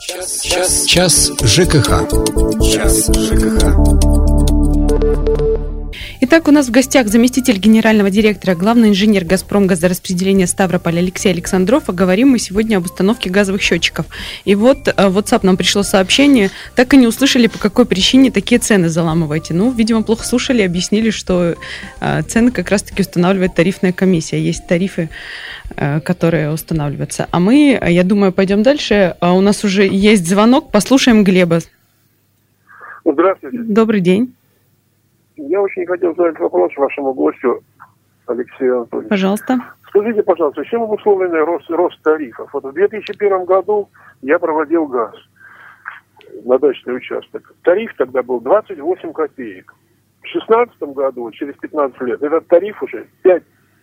Час, 0.00 0.40
час, 0.42 0.84
час 0.86 1.32
ЖКХ. 1.42 2.08
Час 2.62 3.10
ЖКХ. 3.12 4.37
Итак, 6.30 6.46
у 6.46 6.50
нас 6.50 6.68
в 6.68 6.70
гостях 6.70 7.08
заместитель 7.08 7.56
генерального 7.56 8.10
директора, 8.10 8.54
главный 8.54 8.90
инженер 8.90 9.24
«Газпром» 9.24 9.66
газораспределения 9.66 10.46
Ставрополь 10.46 10.98
Алексей 10.98 11.32
Александров. 11.32 11.84
А 11.86 11.92
говорим 11.92 12.28
мы 12.28 12.38
сегодня 12.38 12.76
об 12.76 12.84
установке 12.84 13.30
газовых 13.30 13.62
счетчиков. 13.62 14.04
И 14.44 14.54
вот 14.54 14.88
э, 14.88 15.08
в 15.08 15.16
WhatsApp 15.16 15.40
нам 15.44 15.56
пришло 15.56 15.82
сообщение, 15.82 16.50
так 16.76 16.92
и 16.92 16.98
не 16.98 17.06
услышали, 17.06 17.46
по 17.46 17.58
какой 17.58 17.86
причине 17.86 18.30
такие 18.30 18.58
цены 18.58 18.90
заламываете. 18.90 19.54
Ну, 19.54 19.70
видимо, 19.70 20.02
плохо 20.02 20.26
слушали, 20.26 20.60
объяснили, 20.60 21.08
что 21.08 21.54
э, 22.00 22.22
цены 22.24 22.50
как 22.50 22.68
раз-таки 22.68 23.00
устанавливает 23.00 23.54
тарифная 23.54 23.94
комиссия. 23.94 24.38
Есть 24.38 24.66
тарифы, 24.66 25.08
э, 25.76 26.00
которые 26.00 26.50
устанавливаются. 26.50 27.26
А 27.30 27.40
мы, 27.40 27.80
я 27.88 28.04
думаю, 28.04 28.32
пойдем 28.32 28.62
дальше. 28.62 29.16
А 29.20 29.32
у 29.32 29.40
нас 29.40 29.64
уже 29.64 29.88
есть 29.88 30.28
звонок, 30.28 30.72
послушаем 30.72 31.24
Глеба. 31.24 31.60
Здравствуйте. 33.06 33.56
Добрый 33.60 34.02
день. 34.02 34.34
Я 35.38 35.62
очень 35.62 35.86
хотел 35.86 36.14
задать 36.16 36.38
вопрос 36.40 36.72
вашему 36.76 37.14
гостю, 37.14 37.62
Алексею 38.26 38.78
Анатольевичу. 38.78 39.08
Пожалуйста. 39.08 39.58
Скажите, 39.88 40.22
пожалуйста, 40.22 40.64
чем 40.64 40.82
обусловлен 40.82 41.32
рост, 41.32 41.70
рост 41.70 42.02
тарифов? 42.02 42.50
Вот 42.52 42.64
в 42.64 42.72
2001 42.72 43.44
году 43.44 43.88
я 44.20 44.38
проводил 44.38 44.86
газ 44.86 45.14
на 46.44 46.58
дачный 46.58 46.96
участок. 46.96 47.54
Тариф 47.62 47.94
тогда 47.96 48.22
был 48.22 48.40
28 48.40 49.12
копеек. 49.12 49.74
В 50.18 50.22
2016 50.22 50.82
году, 50.94 51.30
через 51.30 51.54
15 51.54 52.00
лет, 52.02 52.22
этот 52.22 52.46
тариф 52.48 52.82
уже 52.82 53.06
5 53.22 53.42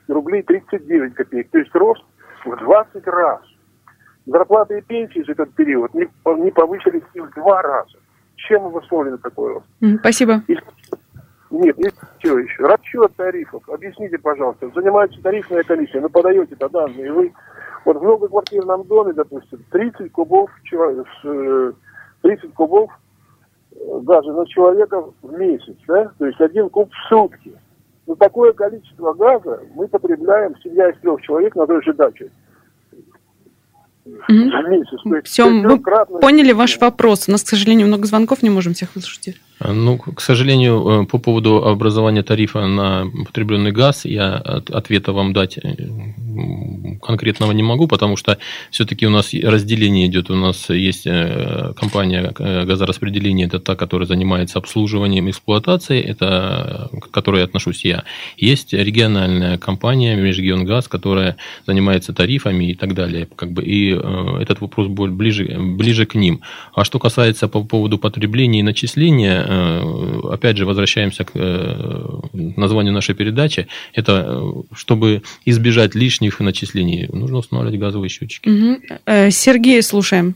рублей 0.09 0.43
39 0.43 1.15
копеек. 1.15 1.49
То 1.51 1.57
есть 1.57 1.73
рост 1.73 2.03
в 2.43 2.55
20 2.55 3.07
раз. 3.07 3.41
Зарплаты 4.25 4.79
и 4.79 4.81
пенсии 4.81 5.23
за 5.23 5.31
этот 5.31 5.53
период 5.53 5.93
не, 5.93 6.07
не 6.37 6.51
повысились 6.51 7.03
в 7.13 7.33
два 7.33 7.61
раза. 7.61 7.97
Чем 8.35 8.65
обусловлен 8.65 9.17
такой 9.19 9.53
рост? 9.53 9.65
Спасибо. 10.01 10.41
И 10.47 10.57
нет, 11.59 11.77
есть 11.77 11.95
что 12.19 12.39
еще. 12.39 12.65
Расчет 12.65 13.15
тарифов. 13.15 13.67
Объясните, 13.69 14.17
пожалуйста. 14.17 14.69
Занимается 14.73 15.21
тарифная 15.21 15.63
комиссия. 15.63 15.99
Вы 15.99 16.09
подаете 16.09 16.55
то 16.55 16.69
данные. 16.69 17.11
Вы 17.11 17.33
вот 17.85 17.97
в 17.97 18.01
многоквартирном 18.01 18.83
доме, 18.83 19.13
допустим, 19.13 19.63
30 19.71 20.11
кубов, 20.11 20.49
30 20.69 21.15
э, 21.23 22.47
кубов 22.55 22.91
э, 23.71 23.99
газа 24.01 24.33
на 24.33 24.45
человека 24.47 25.03
в 25.21 25.31
месяц, 25.37 25.75
да? 25.87 26.11
То 26.17 26.25
есть 26.25 26.41
один 26.41 26.69
куб 26.69 26.91
в 26.91 27.09
сутки. 27.09 27.53
Но 28.07 28.15
такое 28.15 28.53
количество 28.53 29.13
газа 29.13 29.61
мы 29.73 29.87
потребляем, 29.87 30.55
семья 30.63 30.89
из 30.89 30.99
трех 30.99 31.21
человек 31.21 31.55
на 31.55 31.65
той 31.65 31.81
же 31.83 31.93
даче. 31.93 32.31
Mm-hmm. 34.29 35.21
Все, 35.23 35.49
мы 35.49 35.79
поняли 36.21 36.51
ваш 36.51 36.79
вопрос. 36.79 37.27
У 37.27 37.31
нас, 37.31 37.43
к 37.43 37.47
сожалению, 37.47 37.87
много 37.87 38.05
звонков, 38.05 38.43
не 38.43 38.49
можем 38.49 38.73
всех 38.73 38.95
выслушать. 38.95 39.35
А, 39.59 39.71
ну, 39.71 39.97
к 39.97 40.19
сожалению, 40.19 41.03
э, 41.03 41.05
по 41.05 41.17
поводу 41.17 41.65
образования 41.65 42.23
тарифа 42.23 42.67
на 42.67 43.05
потребленный 43.25 43.71
газ 43.71 44.05
я 44.05 44.35
ответа 44.35 45.13
вам 45.13 45.31
дать 45.31 45.57
э, 45.57 45.75
конкретного 47.01 47.51
не 47.51 47.63
могу, 47.63 47.87
потому 47.87 48.17
что 48.17 48.37
все-таки 48.71 49.07
у 49.07 49.09
нас 49.09 49.33
разделение 49.33 50.07
идет. 50.07 50.29
У 50.29 50.35
нас 50.35 50.69
есть 50.69 51.07
э, 51.07 51.73
компания 51.75 52.31
газораспределения, 52.31 53.45
это 53.45 53.59
та, 53.59 53.75
которая 53.75 54.07
занимается 54.07 54.59
обслуживанием 54.59 55.29
эксплуатацией, 55.29 56.01
это 56.01 56.89
к 57.01 57.11
которой 57.11 57.43
отношусь 57.43 57.85
я. 57.85 58.03
Есть 58.37 58.73
региональная 58.73 59.57
компания 59.57 60.15
Межрегионгаз, 60.15 60.87
которая 60.87 61.37
занимается 61.65 62.13
тарифами 62.13 62.71
и 62.71 62.75
так 62.75 62.93
далее. 62.93 63.27
Как 63.35 63.51
бы, 63.51 63.63
и 63.63 63.91
этот 63.91 64.61
вопрос 64.61 64.87
будет 64.87 65.13
ближе, 65.13 65.57
ближе 65.59 66.05
к 66.05 66.15
ним. 66.15 66.41
А 66.73 66.83
что 66.83 66.99
касается 66.99 67.47
по 67.47 67.63
поводу 67.63 67.97
потребления 67.97 68.59
и 68.59 68.63
начисления, 68.63 69.45
Э, 69.47 70.19
опять 70.31 70.57
же, 70.57 70.65
возвращаемся 70.65 71.23
к 71.23 71.31
э, 71.35 72.19
названию 72.33 72.93
нашей 72.93 73.15
передачи, 73.15 73.67
это 73.93 74.25
э, 74.27 74.75
чтобы 74.75 75.21
избежать 75.45 75.95
лишних 75.95 76.39
начислений, 76.39 76.84
нужно 77.11 77.37
устанавливать 77.39 77.79
газовые 77.79 78.09
счетчики. 78.09 78.49
Угу. 78.49 79.31
Сергей, 79.31 79.81
слушаем. 79.81 80.35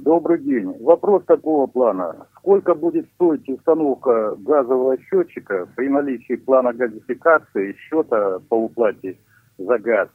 Добрый 0.00 0.40
день. 0.40 0.72
Вопрос 0.80 1.24
такого 1.26 1.66
плана. 1.66 2.26
Сколько 2.38 2.74
будет 2.74 3.06
стоить 3.14 3.46
установка 3.48 4.34
газового 4.38 4.96
счетчика 4.98 5.66
при 5.76 5.88
наличии 5.88 6.36
плана 6.36 6.72
газификации 6.72 7.76
счета 7.78 8.38
по 8.48 8.54
уплате 8.54 9.18
за 9.58 9.78
газ? 9.78 10.08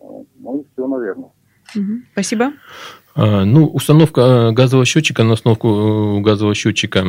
Ну 0.00 0.60
и 0.60 0.64
все, 0.72 0.86
наверное. 0.86 1.30
Угу. 1.74 2.02
Спасибо. 2.12 2.52
А, 3.14 3.44
ну, 3.44 3.66
установка 3.66 4.20
э, 4.20 4.52
газового 4.52 4.86
счетчика 4.86 5.22
на 5.22 5.34
установку 5.34 5.68
э, 6.18 6.20
газового 6.22 6.54
счетчика, 6.54 7.04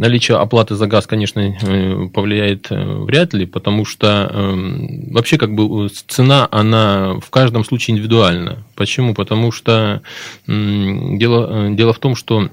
наличие 0.00 0.38
оплаты 0.38 0.74
за 0.74 0.86
газ, 0.86 1.06
конечно, 1.06 1.40
э, 1.40 2.08
повлияет 2.12 2.68
вряд 2.70 3.34
ли, 3.34 3.46
потому 3.46 3.84
что 3.84 4.30
эм, 4.32 5.12
вообще 5.12 5.36
как 5.36 5.54
бы 5.54 5.88
цена, 5.88 6.48
она 6.50 7.18
в 7.20 7.30
каждом 7.30 7.64
случае 7.64 7.94
индивидуальна. 7.94 8.64
Почему? 8.74 9.14
Потому 9.14 9.52
что 9.52 10.00
дело, 10.46 11.70
дело 11.70 11.92
в 11.92 11.98
том, 11.98 12.16
что 12.16 12.48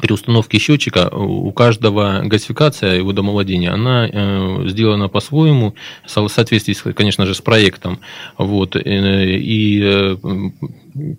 при 0.00 0.12
установке 0.12 0.58
счетчика 0.58 1.08
у 1.08 1.52
каждого 1.52 2.22
газификация 2.24 2.98
и 2.98 3.00
водомолодения, 3.00 3.72
она 3.72 4.08
э, 4.08 4.64
сделана 4.66 5.08
по-своему, 5.08 5.74
в 6.04 6.28
соответствии, 6.28 6.92
конечно 6.92 7.26
же, 7.26 7.34
с 7.34 7.40
проектом. 7.40 8.00
Вот, 8.36 8.76
и 8.76 9.80
э, 9.82 10.16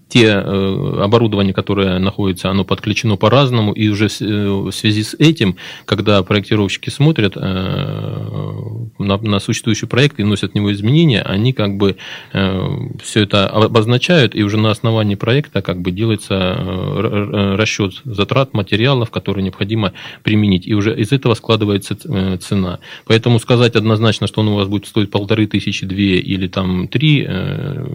те 0.08 0.26
э, 0.26 1.02
оборудование, 1.02 1.54
которое 1.54 2.00
находится, 2.00 2.50
оно 2.50 2.64
подключено 2.64 3.16
по-разному, 3.16 3.74
и 3.74 3.88
уже 3.90 4.08
в 4.08 4.72
связи 4.72 5.04
с 5.04 5.14
этим, 5.16 5.58
когда 5.86 6.22
проектировщики 6.24 6.90
смотрят 6.90 7.36
на, 7.36 8.88
на 8.98 9.40
существующий 9.40 9.88
проект 9.88 10.20
и 10.20 10.24
вносят 10.24 10.52
в 10.52 10.56
него 10.56 10.72
изменения, 10.72 11.22
они 11.22 11.54
как 11.54 11.78
бы 11.78 11.98
все 12.32 13.22
это 13.22 13.48
обозначают, 13.48 14.36
и 14.36 14.44
уже 14.44 14.58
на 14.58 14.72
основании 14.72 15.16
проекта 15.16 15.62
как 15.62 15.82
бы 15.82 15.92
делается 15.92 17.56
расчет 17.56 18.02
затрат, 18.06 18.54
материалов, 18.54 19.12
которые 19.12 19.44
необходимо 19.44 19.94
применить. 20.24 20.68
И 20.68 20.74
уже 20.74 20.98
из 21.00 21.12
этого 21.12 21.34
складывается 21.34 21.98
э, 22.06 22.38
цена. 22.38 22.80
Поэтому 23.06 23.40
сказать 23.40 23.76
однозначно, 23.76 24.28
что 24.28 24.42
он 24.42 24.50
у 24.50 24.56
вас 24.56 24.68
будет 24.68 24.88
стоить 24.88 25.12
полторы 25.12 25.48
тысячи, 25.48 25.86
две 25.86 26.20
или 26.20 26.48
там 26.48 26.88
три, 26.88 27.26
э, 27.28 27.86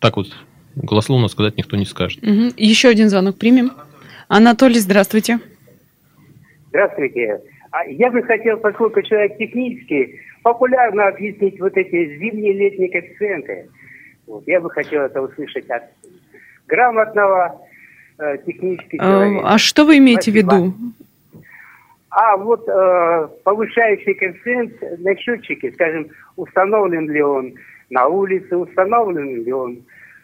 так 0.00 0.16
вот 0.16 0.28
голословно 0.76 1.28
сказать 1.28 1.56
никто 1.56 1.76
не 1.76 1.84
скажет. 1.84 2.22
Угу. 2.22 2.54
Еще 2.56 2.88
один 2.88 3.08
звонок 3.08 3.38
примем. 3.38 3.72
Анатолий, 4.28 4.78
здравствуйте. 4.78 5.40
Здравствуйте. 6.68 7.40
А 7.72 7.84
я 7.86 8.10
бы 8.10 8.22
хотел, 8.22 8.58
поскольку 8.58 9.02
человек 9.02 9.38
технический, 9.38 10.20
популярно 10.42 11.08
объяснить 11.08 11.60
вот 11.60 11.76
эти 11.76 12.18
зимние 12.18 12.52
летние 12.52 12.90
коэффициенты. 12.90 13.68
Вот, 14.26 14.44
я 14.46 14.60
бы 14.60 14.70
хотел 14.70 15.02
это 15.02 15.20
услышать 15.22 15.68
от 15.70 15.82
грамотного 16.66 17.60
э, 18.18 18.38
технический 18.46 18.98
а, 18.98 19.04
человек. 19.04 19.42
А 19.44 19.58
что 19.58 19.84
вы 19.84 19.98
имеете 19.98 20.30
Спасибо. 20.30 20.50
в 20.50 20.54
виду? 20.54 20.74
А 22.10 22.36
вот 22.36 22.68
э, 22.68 23.28
повышающий 23.44 24.14
коэффициент 24.14 24.72
на 24.98 25.16
счетчике, 25.16 25.72
скажем, 25.72 26.08
установлен 26.36 27.08
ли 27.08 27.22
он 27.22 27.54
на 27.88 28.06
улице, 28.06 28.56
установлен 28.56 29.44
ли 29.44 29.52
он 29.52 29.78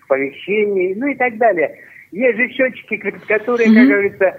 в 0.06 0.08
помещении, 0.08 0.94
ну 0.94 1.08
и 1.08 1.14
так 1.14 1.36
далее. 1.36 1.76
Есть 2.12 2.38
же 2.38 2.48
счетчики, 2.50 2.96
которые, 3.26 3.74
как 3.74 3.88
говорится, 3.88 4.36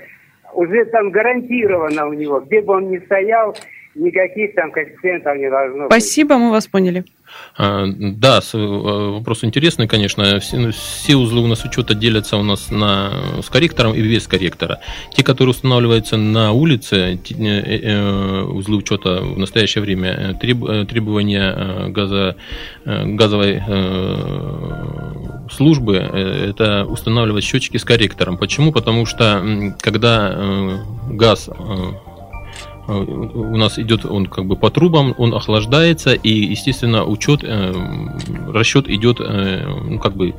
уже 0.54 0.86
там 0.86 1.12
гарантировано 1.12 2.08
у 2.08 2.14
него, 2.14 2.40
где 2.40 2.62
бы 2.62 2.74
он 2.74 2.90
ни 2.90 2.98
стоял, 3.00 3.56
никаких 3.98 4.56
там 4.56 4.72
коэффициентов 4.72 5.38
не 5.38 5.50
должно 5.50 5.88
Спасибо, 5.88 6.36
быть. 6.36 6.44
мы 6.44 6.52
вас 6.52 6.68
поняли. 6.68 7.06
А, 7.58 7.86
да, 7.88 8.40
э, 8.54 8.58
вопрос 8.58 9.44
интересный, 9.44 9.88
конечно. 9.88 10.40
Все, 10.40 10.72
все 10.72 11.16
узлы 11.16 11.42
у 11.42 11.48
нас 11.48 11.64
учета 11.66 11.94
делятся 11.96 12.38
у 12.38 12.44
нас 12.44 12.72
на, 12.72 13.12
с 13.42 13.50
корректором 13.50 13.94
и 13.94 14.02
без 14.02 14.28
корректора. 14.28 14.80
Те, 15.14 15.24
которые 15.24 15.52
устанавливаются 15.52 16.18
на 16.18 16.52
улице, 16.52 17.20
э, 17.30 17.38
э, 17.38 18.42
узлы 18.44 18.78
учета 18.78 19.22
в 19.22 19.38
настоящее 19.38 19.82
время, 19.82 20.38
требования 20.40 21.90
газа, 21.90 22.36
газовой 22.86 23.62
службы, 25.52 25.96
это 25.96 26.86
устанавливать 26.86 27.44
счетчики 27.44 27.78
с 27.78 27.84
корректором. 27.84 28.38
Почему? 28.38 28.72
Потому 28.72 29.06
что 29.06 29.74
когда 29.82 30.84
газ 31.10 31.50
у 32.88 33.58
нас 33.58 33.78
идет 33.80 34.06
он 34.06 34.28
как 34.28 34.46
бы 34.46 34.56
по 34.56 34.70
трубам, 34.70 35.14
он 35.18 35.34
охлаждается, 35.34 36.14
и, 36.14 36.30
естественно, 36.30 37.06
учет, 37.06 37.42
э, 37.44 37.74
расчет 38.54 38.90
идет, 38.90 39.20
э, 39.20 39.66
ну, 39.66 40.00
как 40.00 40.16
бы 40.16 40.34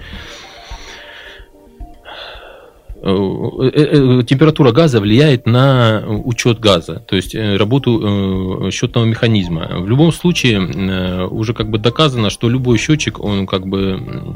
э, 3.03 4.23
температура 4.27 4.73
газа 4.73 5.01
влияет 5.01 5.47
на 5.47 6.05
учет 6.09 6.59
газа, 6.59 7.05
то 7.07 7.17
есть 7.17 7.35
работу 7.35 8.71
счетного 8.73 9.05
механизма. 9.05 9.69
В 9.79 9.89
любом 9.89 10.13
случае 10.13 11.27
уже 11.29 11.55
как 11.55 11.71
бы 11.71 11.79
доказано, 11.79 12.31
что 12.31 12.49
любой 12.49 12.79
счетчик, 12.79 13.23
он 13.23 13.47
как 13.47 13.67
бы 13.67 14.35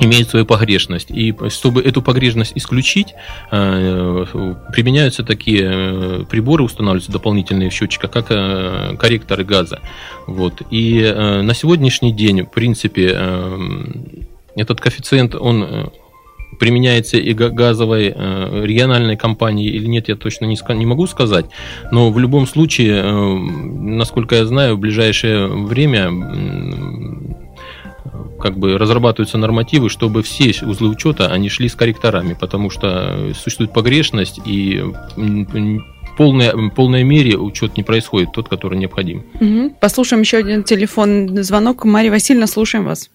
имеет 0.00 0.28
свою 0.28 0.46
погрешность. 0.46 1.10
И 1.10 1.34
чтобы 1.48 1.82
эту 1.82 2.02
погрешность 2.02 2.52
исключить, 2.56 3.14
э, 3.50 4.24
применяются 4.72 5.22
такие 5.22 5.70
э, 5.72 6.24
приборы, 6.28 6.64
устанавливаются 6.64 7.12
дополнительные 7.12 7.70
в 7.70 7.74
как 8.08 8.30
э, 8.30 8.96
корректоры 8.98 9.44
газа. 9.44 9.80
Вот. 10.26 10.62
И 10.70 11.00
на 11.00 11.54
сегодняшний 11.54 12.12
день, 12.12 12.42
в 12.42 12.50
принципе, 12.50 13.16
этот 14.56 14.80
коэффициент, 14.80 15.34
он 15.34 15.90
применяется 16.58 17.16
и 17.16 17.32
газовой 17.32 18.08
региональной 18.08 19.16
компании 19.16 19.68
или 19.68 19.86
нет, 19.86 20.08
я 20.08 20.16
точно 20.16 20.46
не, 20.46 20.56
не 20.74 20.86
могу 20.86 21.06
сказать. 21.06 21.46
Но 21.90 22.10
в 22.10 22.18
любом 22.18 22.46
случае, 22.46 23.02
насколько 23.02 24.36
я 24.36 24.46
знаю, 24.46 24.76
в 24.76 24.78
ближайшее 24.78 25.48
время 25.48 26.10
как 28.40 28.56
бы 28.56 28.78
разрабатываются 28.78 29.38
нормативы, 29.38 29.88
чтобы 29.88 30.22
все 30.22 30.50
узлы 30.66 30.88
учета, 30.88 31.32
они 31.32 31.48
шли 31.48 31.68
с 31.68 31.76
корректорами, 31.76 32.34
потому 32.38 32.70
что 32.70 33.32
существует 33.34 33.72
погрешность 33.72 34.40
и 34.44 34.82
полной, 36.16 36.70
полной 36.70 37.04
мере 37.04 37.36
учет 37.36 37.76
не 37.76 37.82
происходит, 37.82 38.32
тот, 38.32 38.48
который 38.48 38.78
необходим. 38.78 39.24
Угу. 39.40 39.76
Послушаем 39.80 40.22
еще 40.22 40.38
один 40.38 40.64
телефонный 40.64 41.42
звонок. 41.42 41.84
Мария 41.84 42.10
Васильевна, 42.10 42.46
слушаем 42.46 42.84
вас. 42.84 43.10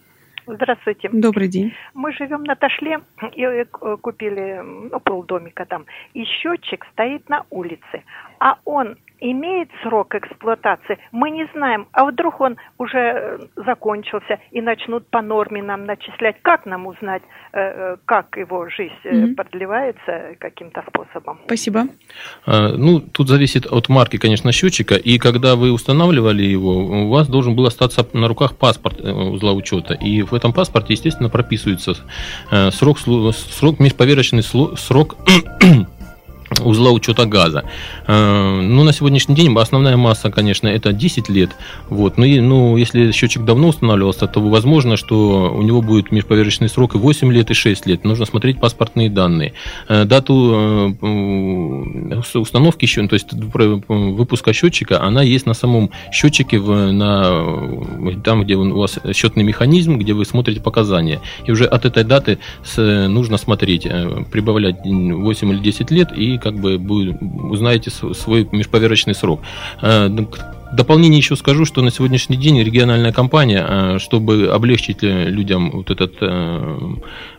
Здравствуйте. 0.47 1.09
Добрый 1.11 1.47
день. 1.47 1.73
Мы 1.95 2.13
живем 2.13 2.43
на 2.43 2.55
Ташле 2.55 2.99
и 3.35 3.41
э, 3.41 3.65
купили 4.01 4.61
ну, 4.91 4.99
полдомика 4.99 5.65
там. 5.65 5.85
И 6.13 6.23
счетчик 6.23 6.85
стоит 6.93 7.27
на 7.29 7.45
улице. 7.49 8.03
А 8.39 8.57
он 8.65 8.95
имеет 9.19 9.69
срок 9.83 10.15
эксплуатации, 10.15 10.97
мы 11.11 11.29
не 11.31 11.47
знаем. 11.53 11.87
А 11.91 12.05
вдруг 12.05 12.41
он 12.41 12.57
уже 12.77 12.97
э, 12.97 13.39
закончился 13.65 14.39
и 14.51 14.61
начнут 14.61 15.07
по 15.07 15.21
норме 15.21 15.63
нам 15.63 15.85
начислять? 15.85 16.37
Как 16.41 16.65
нам 16.65 16.87
узнать, 16.87 17.23
э, 17.53 17.59
э, 17.59 17.97
как 18.05 18.37
его 18.37 18.69
жизнь 18.69 18.93
mm-hmm. 19.03 19.35
продлевается 19.35 20.35
каким-то 20.39 20.83
способом? 20.87 21.39
Спасибо. 21.45 21.87
А, 22.45 22.69
ну, 22.69 22.99
тут 22.99 23.29
зависит 23.29 23.65
от 23.65 23.89
марки, 23.89 24.17
конечно, 24.17 24.51
счетчика. 24.51 24.95
И 24.95 25.17
когда 25.17 25.55
вы 25.55 25.71
устанавливали 25.71 26.43
его, 26.43 26.77
у 26.77 27.09
вас 27.09 27.27
должен 27.27 27.55
был 27.55 27.65
остаться 27.65 28.07
на 28.13 28.27
руках 28.27 28.57
паспорт 28.57 28.99
узла 29.01 29.53
учета. 29.53 29.93
И 29.93 30.21
в 30.21 30.33
этом 30.33 30.53
паспорте, 30.53 30.93
естественно, 30.93 31.29
прописывается 31.29 31.93
срок, 32.71 32.99
срок 32.99 33.79
межповерочный 33.79 34.43
срок 34.43 35.15
узла 36.63 36.91
учета 36.91 37.25
газа. 37.25 37.63
Э, 38.07 38.61
ну, 38.61 38.83
на 38.83 38.93
сегодняшний 38.93 39.35
день 39.35 39.55
основная 39.57 39.97
масса, 39.97 40.31
конечно, 40.31 40.67
это 40.67 40.93
10 40.93 41.29
лет. 41.29 41.51
Вот. 41.89 42.17
Ну, 42.17 42.25
и, 42.25 42.39
ну, 42.39 42.77
если 42.77 43.11
счетчик 43.11 43.43
давно 43.43 43.69
устанавливался, 43.69 44.27
то 44.27 44.39
возможно, 44.41 44.97
что 44.97 45.53
у 45.55 45.61
него 45.61 45.81
будет 45.81 46.11
межповерочный 46.11 46.69
срок 46.69 46.95
и 46.95 46.97
8 46.97 47.31
лет, 47.31 47.51
и 47.51 47.53
6 47.53 47.85
лет. 47.85 48.03
Нужно 48.03 48.25
смотреть 48.25 48.59
паспортные 48.59 49.09
данные. 49.09 49.53
Э, 49.87 50.05
дату 50.05 50.95
э, 52.33 52.39
установки, 52.39 52.85
то 52.85 53.13
есть 53.13 53.33
выпуска 53.33 54.53
счетчика, 54.53 55.01
она 55.01 55.21
есть 55.21 55.45
на 55.45 55.53
самом 55.53 55.91
счетчике, 56.11 56.59
в, 56.59 56.91
на, 56.91 58.13
там, 58.23 58.43
где 58.43 58.55
у 58.55 58.77
вас 58.77 58.99
счетный 59.13 59.43
механизм, 59.43 59.97
где 59.97 60.13
вы 60.13 60.25
смотрите 60.25 60.61
показания. 60.61 61.21
И 61.45 61.51
уже 61.51 61.65
от 61.65 61.85
этой 61.85 62.03
даты 62.03 62.39
нужно 62.77 63.37
смотреть, 63.37 63.87
прибавлять 64.31 64.77
8 64.85 65.51
или 65.51 65.59
10 65.59 65.91
лет 65.91 66.11
и 66.15 66.37
как 66.37 66.55
бы 66.55 66.77
будет, 66.77 67.17
узнаете 67.21 67.91
свой 67.91 68.47
межповерочный 68.51 69.15
срок. 69.15 69.41
Э, 69.81 70.09
дополнение 70.71 71.17
еще 71.17 71.35
скажу, 71.35 71.65
что 71.65 71.81
на 71.81 71.91
сегодняшний 71.91 72.37
день 72.37 72.61
региональная 72.61 73.11
компания, 73.11 73.65
э, 73.67 73.99
чтобы 73.99 74.47
облегчить 74.47 75.03
э, 75.03 75.25
людям 75.25 75.71
вот 75.71 75.91
этот 75.91 76.15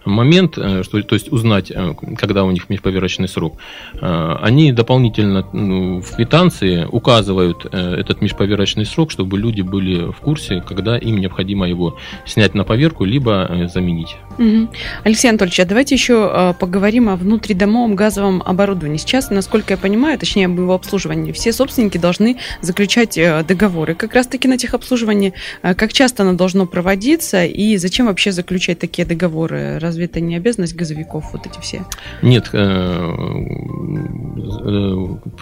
момент, 0.06 0.54
что, 0.54 1.02
то 1.02 1.14
есть 1.14 1.32
узнать, 1.32 1.72
когда 2.16 2.44
у 2.44 2.50
них 2.50 2.68
межповерочный 2.68 3.28
срок, 3.28 3.58
они 4.00 4.72
дополнительно 4.72 5.46
ну, 5.52 6.00
в 6.00 6.16
квитанции 6.16 6.86
указывают 6.90 7.66
этот 7.66 8.20
межповерочный 8.20 8.86
срок, 8.86 9.10
чтобы 9.10 9.38
люди 9.38 9.62
были 9.62 10.10
в 10.10 10.16
курсе, 10.16 10.62
когда 10.66 10.96
им 10.96 11.18
необходимо 11.18 11.68
его 11.68 11.98
снять 12.24 12.54
на 12.54 12.64
поверку, 12.64 13.04
либо 13.04 13.68
заменить. 13.72 14.16
Угу. 14.38 14.68
Алексей 15.04 15.28
Анатольевич, 15.28 15.60
а 15.60 15.64
давайте 15.64 15.94
еще 15.94 16.54
поговорим 16.58 17.08
о 17.08 17.16
внутридомовом 17.16 17.96
газовом 17.96 18.42
оборудовании. 18.44 18.96
Сейчас, 18.98 19.30
насколько 19.30 19.74
я 19.74 19.78
понимаю, 19.78 20.18
точнее 20.18 20.46
об 20.46 20.58
его 20.58 20.74
обслуживании, 20.74 21.32
все 21.32 21.52
собственники 21.52 21.98
должны 21.98 22.36
заключать 22.60 23.18
э, 23.18 23.44
договоры. 23.46 23.94
Как 23.94 24.14
раз-таки 24.14 24.48
на 24.48 24.58
техобслуживании, 24.58 25.34
э, 25.62 25.74
как 25.74 25.92
часто 25.92 26.22
оно 26.22 26.34
должно 26.34 26.66
проводиться 26.66 27.44
и 27.44 27.76
зачем 27.76 28.06
вообще 28.06 28.32
заключать 28.32 28.78
такие 28.78 29.06
договоры? 29.06 29.78
Разве 29.96 30.04
это 30.08 30.20
не 30.20 30.36
обязанность 30.36 30.76
газовиков, 30.76 31.32
вот 31.32 31.46
эти 31.46 31.58
все? 31.60 31.82
Нет, 32.20 32.50
э, 32.52 33.14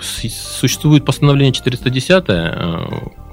существует 0.00 1.04
постановление 1.04 1.52
410 1.52 2.24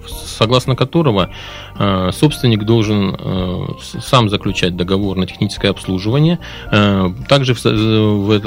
согласно 0.07 0.75
которого 0.75 1.29
э, 1.77 2.09
собственник 2.11 2.63
должен 2.63 3.15
э, 3.17 3.67
сам 4.01 4.29
заключать 4.29 4.75
договор 4.75 5.17
на 5.17 5.27
техническое 5.27 5.69
обслуживание. 5.69 6.39
Э, 6.71 7.11
также 7.27 7.53
в 7.53 8.41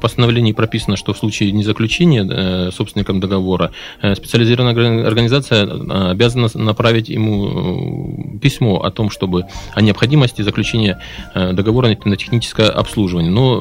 постановлении 0.00 0.52
прописано, 0.52 0.96
что 0.96 1.12
в 1.12 1.18
случае 1.18 1.52
незаключения 1.52 2.70
собственником 2.70 3.20
договора 3.20 3.72
специализированная 4.00 5.06
организация 5.06 6.10
обязана 6.10 6.48
направить 6.54 7.08
ему 7.08 8.38
письмо 8.40 8.82
о 8.82 8.90
том, 8.90 9.10
чтобы 9.10 9.44
о 9.74 9.80
необходимости 9.80 10.42
заключения 10.42 11.00
договора 11.34 11.96
на 12.04 12.16
техническое 12.16 12.68
обслуживание. 12.68 13.30
Но 13.30 13.60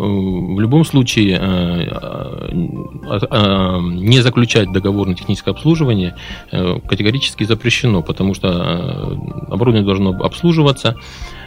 в 0.56 0.60
любом 0.60 0.86
случае 0.86 1.38
не 4.08 4.22
заключать 4.22 4.72
договор 4.72 5.08
на 5.08 5.16
техническое 5.16 5.52
обслуживание 5.52 6.16
категорически 6.52 7.17
категорически 7.18 7.44
запрещено, 7.44 8.02
потому 8.02 8.34
что 8.34 8.48
э, 8.48 9.52
оборудование 9.52 9.86
должно 9.86 10.12
обслуживаться. 10.12 10.96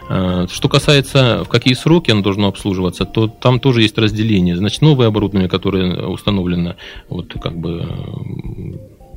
Э, 0.08 0.46
что 0.50 0.68
касается, 0.68 1.44
в 1.44 1.48
какие 1.48 1.74
сроки 1.74 2.10
оно 2.10 2.22
должно 2.22 2.48
обслуживаться, 2.48 3.04
то 3.04 3.28
там 3.28 3.60
тоже 3.60 3.82
есть 3.82 3.98
разделение. 3.98 4.56
Значит, 4.56 4.82
новое 4.82 5.06
оборудование, 5.06 5.48
которое 5.48 6.06
установлено 6.06 6.74
вот 7.08 7.34
как 7.40 7.56
бы 7.56 7.82
э, 7.82 7.96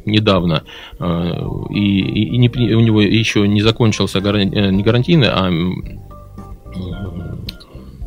недавно, 0.06 0.64
и, 1.70 2.00
и, 2.00 2.38
не, 2.38 2.50
у 2.50 2.82
него 2.82 3.02
еще 3.02 3.48
не 3.48 3.62
закончился 3.62 4.20
не 4.20 4.84
гарантийный, 4.84 5.30
а 5.30 5.50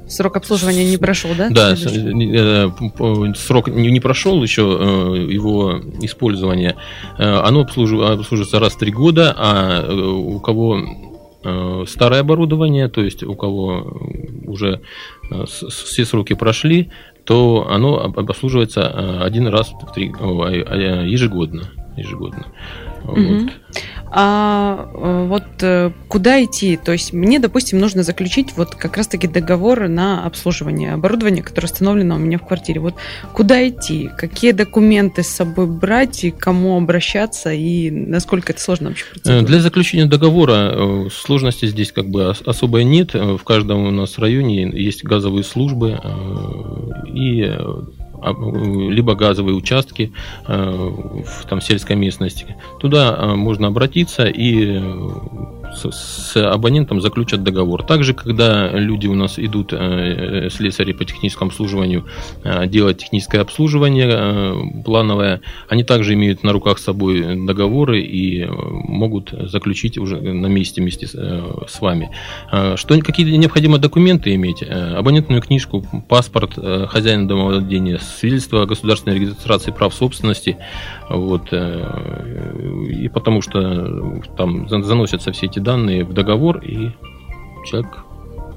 Срок 0.09 0.37
обслуживания 0.37 0.85
не 0.85 0.99
прошел, 0.99 1.31
да? 1.37 1.49
Да, 1.51 1.73
э, 1.73 3.35
срок 3.35 3.69
не 3.69 4.01
прошел 4.01 4.41
еще 4.43 4.63
э, 4.63 5.33
его 5.33 5.81
использование. 6.01 6.77
Э, 7.19 7.41
оно 7.45 7.63
обслуживается 7.63 8.61
раз 8.61 8.75
в 8.75 8.79
три 8.79 8.93
года, 8.93 9.35
а 9.37 9.85
у 9.93 10.39
кого 10.41 10.81
старое 11.87 12.21
оборудование, 12.21 12.89
то 12.89 13.01
есть 13.01 13.23
у 13.23 13.37
кого 13.37 14.01
уже 14.47 14.81
все 15.31 16.05
сроки 16.05 16.33
прошли, 16.33 16.91
то 17.25 17.69
оно 17.71 17.99
обслуживается 17.99 19.23
один 19.23 19.47
раз 19.47 19.71
в 19.71 19.93
три, 19.93 20.07
ежегодно. 20.07 21.71
ежегодно. 21.97 22.47
Угу. 23.05 23.21
Вот. 23.21 23.53
А 24.11 24.89
э, 24.95 25.27
вот 25.29 25.45
э, 25.63 25.91
куда 26.09 26.43
идти? 26.43 26.77
То 26.77 26.93
есть 26.93 27.13
мне, 27.13 27.39
допустим, 27.39 27.79
нужно 27.79 28.03
заключить 28.03 28.57
вот 28.57 28.75
как 28.75 28.97
раз-таки 28.97 29.27
договор 29.27 29.89
на 29.89 30.25
обслуживание 30.25 30.93
оборудования, 30.95 31.43
которое 31.43 31.67
установлено 31.67 32.17
у 32.17 32.19
меня 32.19 32.39
в 32.39 32.47
квартире. 32.47 32.81
Вот 32.81 32.95
куда 33.33 33.69
идти? 33.69 34.09
Какие 34.17 34.53
документы 34.53 35.23
с 35.23 35.29
собой 35.29 35.67
брать 35.67 36.25
и 36.25 36.31
кому 36.31 36.77
обращаться 36.77 37.53
и 37.53 37.91
насколько 37.91 38.53
это 38.53 38.61
сложно 38.61 38.91
вообще? 38.91 39.05
Процедура? 39.11 39.47
Для 39.47 39.61
заключения 39.61 40.07
договора 40.07 41.09
сложности 41.11 41.67
здесь 41.67 41.93
как 41.93 42.09
бы 42.09 42.31
особой 42.31 42.85
нет. 42.85 43.15
В 43.15 43.43
каждом 43.45 43.87
у 43.87 43.91
нас 43.91 44.19
районе 44.19 44.71
есть 44.71 45.05
газовые 45.05 45.45
службы 45.45 46.01
и 47.13 47.53
либо 48.23 49.15
газовые 49.15 49.57
участки 49.57 50.13
э, 50.47 50.55
в 50.55 51.47
там, 51.49 51.61
сельской 51.61 51.97
местности. 51.97 52.57
Туда 52.81 53.17
э, 53.17 53.35
можно 53.35 53.69
обратиться 53.69 54.25
и 54.25 54.81
с 55.85 56.37
абонентом 56.37 57.01
заключат 57.01 57.43
договор. 57.43 57.83
Также, 57.83 58.15
когда 58.15 58.71
люди 58.71 59.07
у 59.07 59.15
нас 59.15 59.39
идут, 59.39 59.73
э, 59.73 60.49
слесари 60.51 60.93
по 60.93 61.05
техническому 61.05 61.51
обслуживанию, 61.51 62.07
делать 62.67 62.99
техническое 62.99 63.41
обслуживание 63.41 64.83
плановое, 64.85 65.41
они 65.69 65.85
также 65.85 66.15
имеют 66.15 66.43
на 66.43 66.53
руках 66.53 66.79
с 66.79 66.85
собой 66.85 67.47
договоры 67.47 68.01
и 68.01 68.47
могут 68.47 69.33
заключить 69.33 69.99
уже 69.99 70.21
на 70.21 70.47
месте 70.47 70.81
вместе 70.81 71.07
с 71.07 71.81
вами. 71.81 72.11
Что, 72.77 73.01
какие 73.01 73.37
необходимые 73.37 73.81
документы 73.81 74.35
иметь? 74.35 74.63
Абонентную 74.63 75.43
книжку, 75.43 75.85
паспорт 76.09 76.55
хозяина 76.89 77.29
домовладения, 77.29 77.99
свидетельство 77.99 78.63
о 78.63 78.67
государственной 78.67 79.17
регистрации 79.19 79.71
прав 79.71 79.95
собственности, 79.95 80.57
вот, 81.09 81.49
э, 81.53 82.87
и 82.91 83.09
потому 83.09 83.43
что 83.43 84.21
там 84.37 84.69
заносятся 84.69 85.33
все 85.33 85.47
эти 85.47 85.59
данные 85.67 86.05
в 86.05 86.15
договор, 86.15 86.59
и 86.59 86.93
человек 87.67 87.99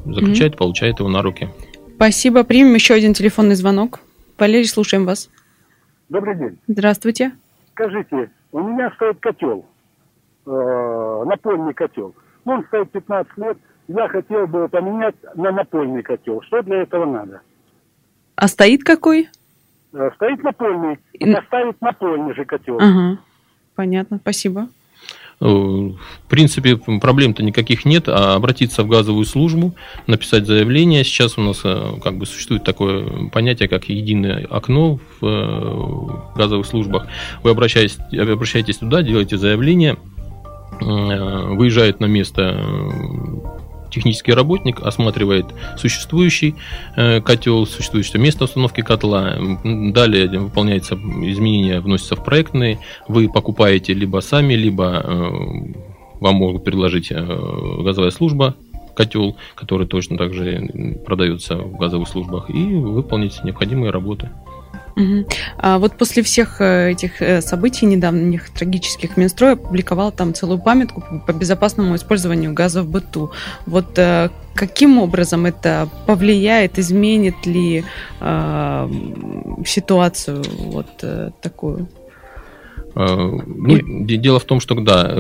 заключает, 0.06 0.54
mm-hmm. 0.54 0.58
получает 0.58 1.00
его 1.00 1.10
на 1.10 1.22
руки. 1.24 1.50
Спасибо. 1.96 2.44
Примем 2.44 2.76
еще 2.76 2.94
один 2.94 3.14
телефонный 3.14 3.56
звонок. 3.56 4.00
Валерий, 4.38 4.68
слушаем 4.68 5.06
вас. 5.06 5.30
Добрый 6.08 6.38
день. 6.38 6.60
Здравствуйте. 6.68 7.32
Скажите, 7.72 8.30
у 8.52 8.60
меня 8.60 8.92
стоит 8.96 9.20
котел, 9.20 9.66
э, 10.46 11.24
напольный 11.26 11.74
котел. 11.74 12.16
Он 12.46 12.64
стоит 12.68 12.92
15 12.92 13.38
лет. 13.38 13.58
Я 13.88 14.08
хотел 14.08 14.46
бы 14.46 14.70
поменять 14.70 15.16
на 15.36 15.52
напольный 15.52 16.04
котел. 16.04 16.42
Что 16.44 16.62
для 16.62 16.84
этого 16.84 17.06
надо? 17.06 17.42
А 18.36 18.48
стоит 18.48 18.84
какой? 18.84 19.30
Э, 19.94 20.12
стоит 20.16 20.44
напольный, 20.44 21.00
она 21.20 21.42
ставит 21.48 21.82
напольный 21.82 22.36
же 22.36 22.46
котел. 22.46 22.78
Ага. 22.80 23.18
Понятно, 23.76 24.20
спасибо. 24.22 24.68
Э, 25.42 25.46
в 25.46 26.30
принципе, 26.30 26.76
проблем-то 26.76 27.44
никаких 27.44 27.86
нет, 27.86 28.06
а 28.08 28.36
обратиться 28.36 28.84
в 28.84 28.88
газовую 28.88 29.26
службу, 29.26 29.74
написать 30.08 30.46
заявление. 30.46 31.04
Сейчас 31.04 31.38
у 31.38 31.42
нас 31.42 31.62
э, 31.64 31.94
как 32.04 32.18
бы 32.18 32.26
существует 32.26 32.64
такое 32.64 33.30
понятие, 33.30 33.70
как 33.70 33.86
единое 33.86 34.46
окно 34.50 35.00
в 35.22 36.34
газовых 36.36 36.66
службах. 36.66 37.08
Вы 37.44 37.52
обращаетесь, 37.52 37.98
обращаетесь 38.12 38.78
туда, 38.78 39.02
делаете 39.02 39.38
заявление, 39.38 39.98
выезжает 40.82 42.00
на 42.00 42.06
место 42.06 42.66
технический 43.90 44.34
работник 44.34 44.82
осматривает 44.82 45.46
существующий 45.78 46.56
э, 46.96 47.22
котел, 47.22 47.66
существующее 47.66 48.22
место 48.22 48.46
установки 48.46 48.82
котла. 48.82 49.36
Далее 49.64 50.28
выполняется 50.40 50.96
изменения, 50.96 51.80
вносятся 51.82 52.16
в 52.16 52.24
проектные. 52.24 52.80
Вы 53.08 53.30
покупаете 53.30 53.94
либо 53.94 54.20
сами, 54.20 54.54
либо 54.54 55.02
э, 55.04 55.30
вам 56.20 56.36
могут 56.36 56.64
предложить 56.64 57.12
э, 57.12 57.26
газовая 57.84 58.12
служба 58.12 58.56
котел, 58.96 59.38
который 59.56 59.88
точно 59.88 60.18
также 60.18 61.00
продается 61.06 61.56
в 61.56 61.78
газовых 61.78 62.10
службах, 62.10 62.50
и 62.50 62.76
выполнить 62.76 63.42
необходимые 63.46 63.92
работы. 63.92 64.30
Угу. 65.00 65.26
А 65.58 65.80
вот 65.80 65.94
после 65.94 66.22
всех 66.24 66.60
э, 66.60 66.92
этих 66.92 67.22
э, 67.22 67.42
событий 67.42 67.86
недавних 67.86 68.50
трагических 68.50 69.16
Минстрой 69.18 69.54
опубликовал 69.54 70.12
там 70.12 70.34
целую 70.34 70.60
памятку 70.60 71.04
по 71.26 71.32
безопасному 71.32 71.96
использованию 71.96 72.54
газа 72.54 72.84
в 72.84 72.90
быту. 72.90 73.32
Вот 73.66 73.98
э, 73.98 74.30
каким 74.56 75.00
образом 75.00 75.46
это 75.46 75.88
повлияет, 76.06 76.78
изменит 76.80 77.46
ли 77.46 77.86
э, 78.20 78.90
ситуацию 79.66 80.44
вот 80.58 80.90
э, 81.04 81.32
такую? 81.42 81.88
Ну, 82.96 83.78
дело 84.06 84.40
в 84.40 84.46
том, 84.46 84.60
что 84.60 84.76
да, 84.76 85.16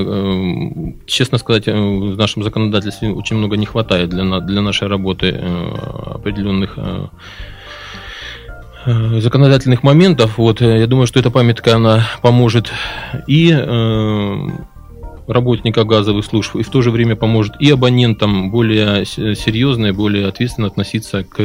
честно 1.06 1.38
сказать, 1.38 1.68
в 1.68 2.18
нашем 2.18 2.44
законодательстве 2.44 3.12
очень 3.12 3.38
много 3.38 3.58
не 3.58 3.68
хватает 3.68 4.10
для, 4.10 4.40
для 4.40 4.62
нашей 4.62 4.88
работы 4.88 5.30
определенных 5.30 6.78
законодательных 8.86 9.84
моментов. 9.84 10.38
Вот, 10.38 10.62
э, 10.62 10.80
я 10.80 10.88
думаю, 10.88 11.08
что 11.08 11.20
эта 11.20 11.32
памятка, 11.32 11.76
она 11.76 12.08
поможет 12.22 12.72
и 13.28 13.52
э, 13.52 14.48
работника 15.28 15.84
газовых 15.84 16.26
служб, 16.26 16.56
и 16.56 16.64
в 16.64 16.70
то 16.70 16.82
же 16.82 16.90
время 16.90 17.16
поможет 17.16 17.54
и 17.60 17.70
абонентам 17.70 18.50
более 18.50 19.06
серьезно 19.06 19.88
и 19.88 19.92
более 19.92 20.28
ответственно 20.28 20.68
относиться 20.68 21.24
к 21.24 21.38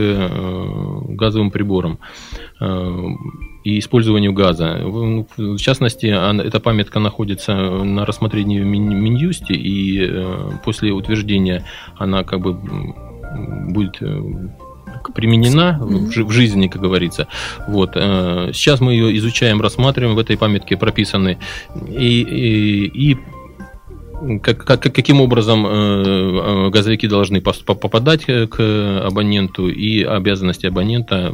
газовым 1.09 1.51
приборам 1.51 1.99
и 3.63 3.79
использованию 3.79 4.33
газа. 4.33 4.79
Ну, 4.79 5.27
в 5.37 5.59
частности, 5.59 6.07
эта 6.07 6.61
памятка 6.61 6.99
находится 6.99 7.55
на 7.55 8.07
рассмотрении 8.07 8.59
в 8.61 8.65
Минюсте, 8.65 9.53
и 9.53 10.11
после 10.65 10.93
утверждения 10.93 11.67
она 11.99 12.25
как 12.25 12.41
бы 12.41 12.55
будет 13.69 14.01
применена 15.15 15.79
в, 15.81 16.31
жизни, 16.31 16.69
как 16.69 16.83
говорится. 16.83 17.27
Вот. 17.69 17.93
Э, 17.95 18.51
сейчас 18.53 18.81
мы 18.81 18.93
ее 18.93 19.17
изучаем, 19.19 19.61
рассматриваем, 19.61 20.15
в 20.15 20.19
этой 20.19 20.37
памятке 20.37 20.77
прописаны 20.77 21.39
и, 21.89 22.21
и, 22.21 23.13
и 23.13 23.19
как, 24.43 24.65
как, 24.65 24.83
каким 24.83 25.21
образом 25.21 25.67
э, 25.67 25.71
э, 25.71 26.71
газовики 26.71 27.07
должны 27.07 27.41
попадать 27.41 28.25
к 28.27 29.03
абоненту 29.07 29.69
и 29.69 30.03
обязанности 30.03 30.67
абонента 30.67 31.33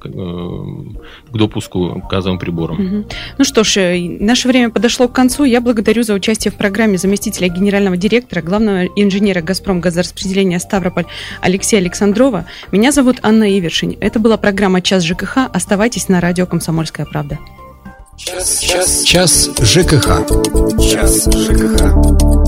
к, 0.00 0.08
к 0.08 1.36
допуску 1.36 2.02
к 2.06 2.10
газовым 2.10 2.38
приборам. 2.38 2.80
Угу. 2.80 3.04
Ну 3.38 3.44
что 3.44 3.64
ж, 3.64 3.98
наше 4.20 4.48
время 4.48 4.70
подошло 4.70 5.08
к 5.08 5.12
концу. 5.12 5.44
Я 5.44 5.60
благодарю 5.60 6.02
за 6.02 6.14
участие 6.14 6.52
в 6.52 6.56
программе 6.56 6.98
заместителя 6.98 7.48
генерального 7.48 7.96
директора, 7.96 8.42
главного 8.42 8.84
инженера 8.96 9.40
«Газпром» 9.40 9.80
газораспределения 9.80 10.58
Ставрополь 10.58 11.06
Алексея 11.40 11.80
Александрова. 11.80 12.44
Меня 12.72 12.92
зовут 12.92 13.18
Анна 13.22 13.50
Ивершин. 13.50 13.96
Это 14.00 14.18
была 14.18 14.36
программа 14.36 14.80
«Час 14.80 15.04
ЖКХ». 15.04 15.38
Оставайтесь 15.52 16.08
на 16.08 16.20
радио 16.20 16.46
«Комсомольская 16.46 17.06
правда». 17.06 17.38
Час, 18.18 18.60
час, 18.60 19.04
час 19.04 19.50
ЖКХ. 19.62 20.26
Час 20.90 21.28
ЖКХ. 21.30 22.47